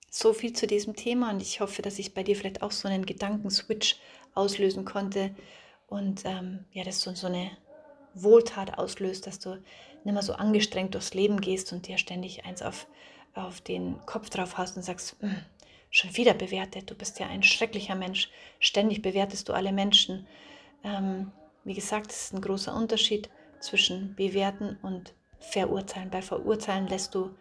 so 0.09 0.33
viel 0.33 0.53
zu 0.53 0.67
diesem 0.67 0.95
Thema 0.95 1.31
und 1.31 1.41
ich 1.41 1.59
hoffe, 1.59 1.81
dass 1.81 1.99
ich 1.99 2.13
bei 2.13 2.23
dir 2.23 2.35
vielleicht 2.35 2.61
auch 2.61 2.71
so 2.71 2.87
einen 2.87 3.05
Gedankenswitch 3.05 3.97
auslösen 4.33 4.85
konnte 4.85 5.35
und 5.87 6.23
ähm, 6.25 6.65
ja, 6.71 6.83
das 6.83 7.01
so, 7.01 7.13
so 7.13 7.27
eine 7.27 7.51
Wohltat 8.13 8.77
auslöst, 8.77 9.27
dass 9.27 9.39
du 9.39 9.61
nicht 10.03 10.13
mehr 10.13 10.21
so 10.21 10.33
angestrengt 10.33 10.93
durchs 10.93 11.13
Leben 11.13 11.41
gehst 11.41 11.73
und 11.73 11.87
dir 11.87 11.97
ständig 11.97 12.45
eins 12.45 12.61
auf, 12.61 12.87
auf 13.33 13.61
den 13.61 13.99
Kopf 14.05 14.29
drauf 14.29 14.57
hast 14.57 14.77
und 14.77 14.83
sagst, 14.83 15.15
hm, 15.19 15.35
schon 15.89 16.15
wieder 16.17 16.33
bewertet, 16.33 16.89
du 16.89 16.95
bist 16.95 17.19
ja 17.19 17.27
ein 17.27 17.43
schrecklicher 17.43 17.95
Mensch, 17.95 18.29
ständig 18.59 19.01
bewertest 19.01 19.49
du 19.49 19.53
alle 19.53 19.71
Menschen. 19.71 20.27
Ähm, 20.83 21.31
wie 21.63 21.73
gesagt, 21.73 22.11
es 22.11 22.25
ist 22.25 22.33
ein 22.33 22.41
großer 22.41 22.75
Unterschied 22.75 23.29
zwischen 23.59 24.15
bewerten 24.15 24.77
und 24.81 25.13
verurteilen. 25.39 26.09
Bei 26.09 26.21
verurteilen 26.21 26.87
lässt 26.87 27.15
du 27.15 27.35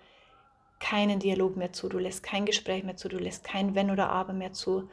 keinen 0.80 1.18
Dialog 1.18 1.56
mehr 1.56 1.72
zu, 1.72 1.88
du 1.88 1.98
lässt 1.98 2.22
kein 2.22 2.46
Gespräch 2.46 2.84
mehr 2.84 2.96
zu, 2.96 3.08
du 3.08 3.18
lässt 3.18 3.44
kein 3.44 3.74
Wenn 3.74 3.90
oder 3.90 4.10
Aber 4.10 4.32
mehr 4.32 4.52
zu. 4.52 4.88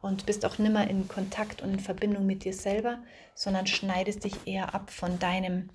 Und 0.00 0.26
bist 0.26 0.44
auch 0.44 0.58
nimmer 0.58 0.88
in 0.88 1.08
Kontakt 1.08 1.62
und 1.62 1.72
in 1.72 1.80
Verbindung 1.80 2.26
mit 2.26 2.44
dir 2.44 2.52
selber, 2.52 2.98
sondern 3.34 3.66
schneidest 3.66 4.24
dich 4.24 4.34
eher 4.46 4.74
ab 4.74 4.90
von 4.90 5.18
deinem, 5.18 5.70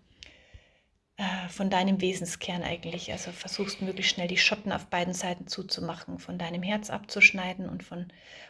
äh, 1.19 1.49
von 1.49 1.69
deinem 1.69 2.01
Wesenskern 2.01 2.63
eigentlich. 2.63 3.11
Also 3.11 3.31
versuchst 3.31 3.81
möglichst 3.81 4.13
schnell 4.13 4.29
die 4.29 4.37
Schotten 4.37 4.71
auf 4.71 4.87
beiden 4.87 5.13
Seiten 5.13 5.47
zuzumachen, 5.47 6.17
von 6.17 6.37
deinem 6.37 6.63
Herz 6.63 6.89
abzuschneiden 6.89 7.67
und, 7.67 7.83
von, 7.83 8.07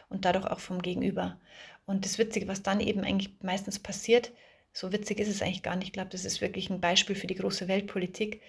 und 0.08 0.24
dadurch 0.24 0.46
auch 0.46 0.60
vom 0.60 0.80
Gegenüber. 0.80 1.36
Und 1.84 2.04
das 2.04 2.18
Witzige, 2.18 2.46
was 2.46 2.62
dann 2.62 2.80
eben 2.80 3.04
eigentlich 3.04 3.30
meistens 3.42 3.80
passiert, 3.80 4.32
so 4.72 4.92
witzig 4.92 5.18
ist 5.18 5.28
es 5.28 5.42
eigentlich 5.42 5.64
gar 5.64 5.74
nicht, 5.74 5.88
ich 5.88 5.92
glaube, 5.92 6.10
das 6.10 6.24
ist 6.24 6.40
wirklich 6.40 6.70
ein 6.70 6.80
Beispiel 6.80 7.16
für 7.16 7.26
die 7.26 7.34
große 7.34 7.66
Weltpolitik. 7.66 8.40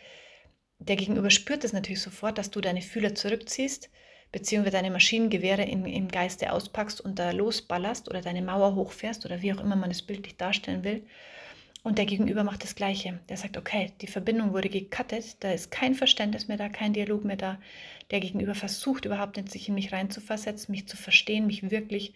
Der 0.78 0.96
Gegenüber 0.96 1.32
spürt 1.32 1.63
es 1.63 1.74
natürlich 1.74 2.01
sofort, 2.01 2.38
dass 2.38 2.51
du 2.51 2.62
deine 2.62 2.84
Fühler 2.84 3.16
zurückziehst 3.16 3.90
beziehungsweise 4.32 4.78
deine 4.78 4.92
Maschinengewehre 4.92 5.63
in, 5.63 5.86
im 5.86 6.08
Geiste 6.08 6.54
auspackst 6.54 7.01
und 7.01 7.20
da 7.20 7.32
losballerst 7.32 8.08
oder 8.08 8.22
deine 8.22 8.42
Mauer 8.42 8.75
hochfährst 8.75 9.25
oder 9.25 9.42
wie 9.42 9.54
auch 9.54 9.60
immer 9.60 9.75
man 9.75 9.92
es 9.92 10.01
bildlich 10.01 10.38
darstellen 10.38 10.84
will. 10.84 11.06
Und 11.84 11.98
der 11.98 12.06
Gegenüber 12.06 12.44
macht 12.44 12.64
das 12.64 12.75
Gleiche. 12.75 13.20
Der 13.29 13.38
sagt, 13.38 13.58
okay, 13.58 13.92
die 14.01 14.08
Verbindung 14.08 14.53
wurde 14.53 14.70
gecuttet, 14.70 15.38
da 15.40 15.51
ist 15.51 15.72
kein 15.72 15.96
Verständnis 15.96 16.48
mehr 16.48 16.58
da, 16.58 16.70
kein 16.70 16.94
Dialog 16.94 17.24
mehr 17.25 17.38
da. 17.38 17.60
Der 18.12 18.20
Gegenüber 18.20 18.53
versucht 18.53 19.05
überhaupt 19.05 19.38
nicht, 19.38 19.51
sich 19.51 19.68
in 19.68 19.75
mich 19.75 19.92
reinzuversetzen, 19.92 20.72
mich 20.72 20.88
zu 20.88 20.96
verstehen, 20.96 21.48
mich 21.48 21.72
wirklich 21.72 22.14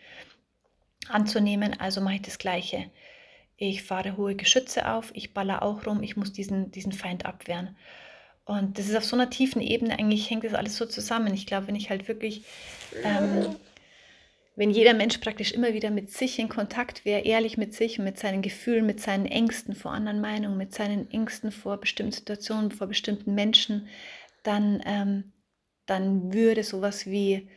anzunehmen. 1.09 1.79
Also 1.79 2.01
mache 2.01 2.15
ich 2.15 2.21
das 2.21 2.37
Gleiche. 2.37 2.91
Ich 3.57 3.83
fahre 3.83 4.17
hohe 4.17 4.35
Geschütze 4.35 4.91
auf, 4.91 5.11
ich 5.13 5.33
baller 5.33 5.63
auch 5.63 5.85
rum, 5.85 6.03
ich 6.03 6.17
muss 6.17 6.33
diesen, 6.33 6.71
diesen 6.71 6.91
Feind 6.91 7.25
abwehren. 7.25 7.75
Und 8.43 8.77
das 8.77 8.87
ist 8.87 8.95
auf 8.95 9.05
so 9.05 9.15
einer 9.15 9.29
tiefen 9.29 9.61
Ebene, 9.61 9.97
eigentlich 9.97 10.29
hängt 10.29 10.43
das 10.43 10.53
alles 10.53 10.77
so 10.77 10.85
zusammen. 10.85 11.33
Ich 11.33 11.47
glaube, 11.47 11.67
wenn 11.67 11.75
ich 11.75 11.89
halt 11.89 12.07
wirklich, 12.07 12.43
ähm, 13.03 13.55
wenn 14.55 14.71
jeder 14.71 14.93
Mensch 14.93 15.17
praktisch 15.17 15.51
immer 15.51 15.73
wieder 15.73 15.91
mit 15.91 16.11
sich 16.11 16.39
in 16.39 16.47
Kontakt 16.49 17.03
wäre, 17.03 17.21
ehrlich 17.21 17.57
mit 17.57 17.73
sich 17.73 17.99
mit 17.99 18.17
seinen 18.17 18.41
Gefühlen, 18.41 18.85
mit 18.85 19.01
seinen 19.01 19.25
Ängsten 19.25 19.75
vor 19.75 19.91
anderen 19.91 20.21
Meinungen, 20.21 20.57
mit 20.57 20.73
seinen 20.73 21.11
Ängsten 21.11 21.51
vor 21.51 21.77
bestimmten 21.77 22.13
Situationen, 22.13 22.71
vor 22.71 22.87
bestimmten 22.87 23.35
Menschen, 23.35 23.87
dann, 24.43 24.81
ähm, 24.85 25.33
dann 25.85 26.33
würde 26.33 26.63
sowas 26.63 27.05
wie 27.05 27.49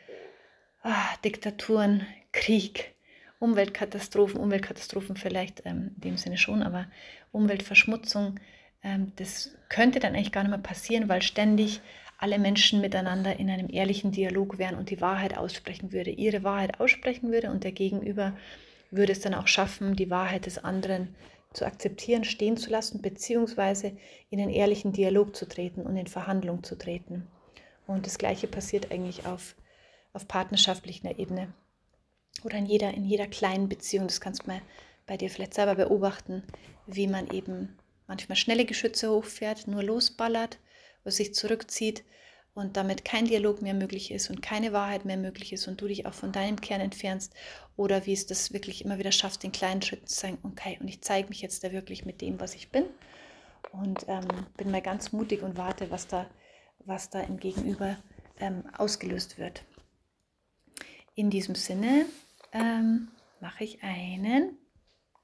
ah, 0.83 1.17
Diktaturen, 1.25 2.07
Krieg, 2.33 2.95
Umweltkatastrophen, 3.39 4.41
Umweltkatastrophen 4.41 5.17
vielleicht 5.17 5.63
ähm, 5.65 5.93
in 5.95 6.01
dem 6.01 6.17
Sinne 6.17 6.39
schon, 6.39 6.63
aber 6.63 6.91
Umweltverschmutzung, 7.31 8.41
ähm, 8.83 9.13
das 9.17 9.57
könnte 9.69 10.01
dann 10.01 10.15
eigentlich 10.15 10.33
gar 10.33 10.43
nicht 10.43 10.51
mehr 10.51 10.59
passieren, 10.59 11.09
weil 11.09 11.23
ständig 11.23 11.81
alle 12.19 12.39
Menschen 12.39 12.81
miteinander 12.81 13.39
in 13.39 13.49
einem 13.49 13.71
ehrlichen 13.71 14.11
Dialog 14.11 14.59
wären 14.59 14.75
und 14.75 14.91
die 14.91 15.01
Wahrheit 15.01 15.37
aussprechen 15.37 15.93
würde, 15.93 16.11
ihre 16.11 16.43
Wahrheit 16.43 16.81
aussprechen 16.81 17.31
würde 17.31 17.51
und 17.51 17.65
der 17.65 17.73
Gegenüber 17.73 18.37
würde 18.91 19.13
es 19.13 19.21
dann 19.21 19.35
auch 19.35 19.47
schaffen, 19.47 19.95
die 19.95 20.11
Wahrheit 20.11 20.47
des 20.47 20.63
anderen 20.63 21.15
zu 21.53 21.65
akzeptieren, 21.65 22.25
stehen 22.25 22.57
zu 22.57 22.71
lassen, 22.71 23.01
beziehungsweise 23.01 23.93
in 24.31 24.41
einen 24.41 24.51
ehrlichen 24.51 24.93
Dialog 24.93 25.35
zu 25.35 25.47
treten 25.47 25.83
und 25.83 25.97
in 25.97 26.09
Verhandlung 26.09 26.63
zu 26.63 26.77
treten. 26.77 27.27
Und 27.87 28.05
das 28.05 28.19
Gleiche 28.19 28.49
passiert 28.49 28.91
eigentlich 28.91 29.25
auf, 29.25 29.55
auf 30.13 30.27
partnerschaftlicher 30.29 31.19
Ebene 31.19 31.53
oder 32.45 32.59
in 32.59 32.67
jeder, 32.67 32.93
in 32.93 33.05
jeder 33.05 33.27
kleinen 33.27 33.69
Beziehung. 33.69 34.09
Das 34.09 34.21
kannst 34.21 34.43
du 34.43 34.49
mal 34.49 34.61
bei 35.07 35.17
dir 35.17 35.31
vielleicht 35.31 35.55
selber 35.55 35.77
beobachten, 35.77 36.43
wie 36.87 37.07
man 37.07 37.31
eben 37.31 37.79
manchmal 38.07 38.37
schnelle 38.37 38.65
Geschütze 38.65 39.11
hochfährt, 39.11 39.69
nur 39.69 39.83
losballert, 39.83 40.59
was 41.05 41.17
sich 41.17 41.35
zurückzieht 41.35 42.05
und 42.55 42.77
damit 42.77 43.05
kein 43.05 43.25
Dialog 43.25 43.63
mehr 43.63 43.75
möglich 43.75 44.11
ist 44.11 44.31
und 44.31 44.43
keine 44.43 44.73
Wahrheit 44.73 45.05
mehr 45.05 45.17
möglich 45.17 45.53
ist 45.53 45.69
und 45.69 45.81
du 45.81 45.87
dich 45.87 46.07
auch 46.07 46.15
von 46.15 46.33
deinem 46.33 46.61
Kern 46.61 46.81
entfernst 46.81 47.35
oder 47.77 48.05
wie 48.07 48.13
es 48.13 48.27
das 48.27 48.53
wirklich 48.53 48.85
immer 48.85 48.99
wieder 48.99 49.13
schafft, 49.13 49.45
in 49.45 49.53
kleinen 49.53 49.83
Schritten 49.83 50.07
zu 50.07 50.19
sagen, 50.19 50.39
okay, 50.43 50.77
und 50.81 50.89
ich 50.89 51.01
zeige 51.03 51.29
mich 51.29 51.41
jetzt 51.41 51.63
da 51.63 51.73
wirklich 51.73 52.05
mit 52.05 52.21
dem, 52.21 52.41
was 52.41 52.55
ich 52.55 52.71
bin 52.71 52.85
und 53.73 54.05
ähm, 54.09 54.27
bin 54.57 54.71
mal 54.71 54.83
ganz 54.83 55.13
mutig 55.13 55.43
und 55.43 55.57
warte, 55.57 55.91
was 55.91 56.09
da, 56.09 56.29
was 56.85 57.11
da 57.11 57.21
im 57.21 57.39
Gegenüber 57.39 57.97
ähm, 58.41 58.65
ausgelöst 58.77 59.39
wird. 59.39 59.63
In 61.15 61.31
diesem 61.31 61.55
Sinne 61.55 62.07
ähm, 62.53 63.09
mache 63.41 63.65
ich 63.65 63.83
einen 63.83 64.57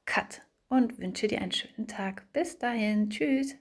Cut 0.04 0.42
und 0.68 0.98
wünsche 0.98 1.28
dir 1.28 1.40
einen 1.40 1.52
schönen 1.52 1.88
Tag. 1.88 2.32
Bis 2.32 2.58
dahin, 2.58 3.10
tschüss. 3.10 3.54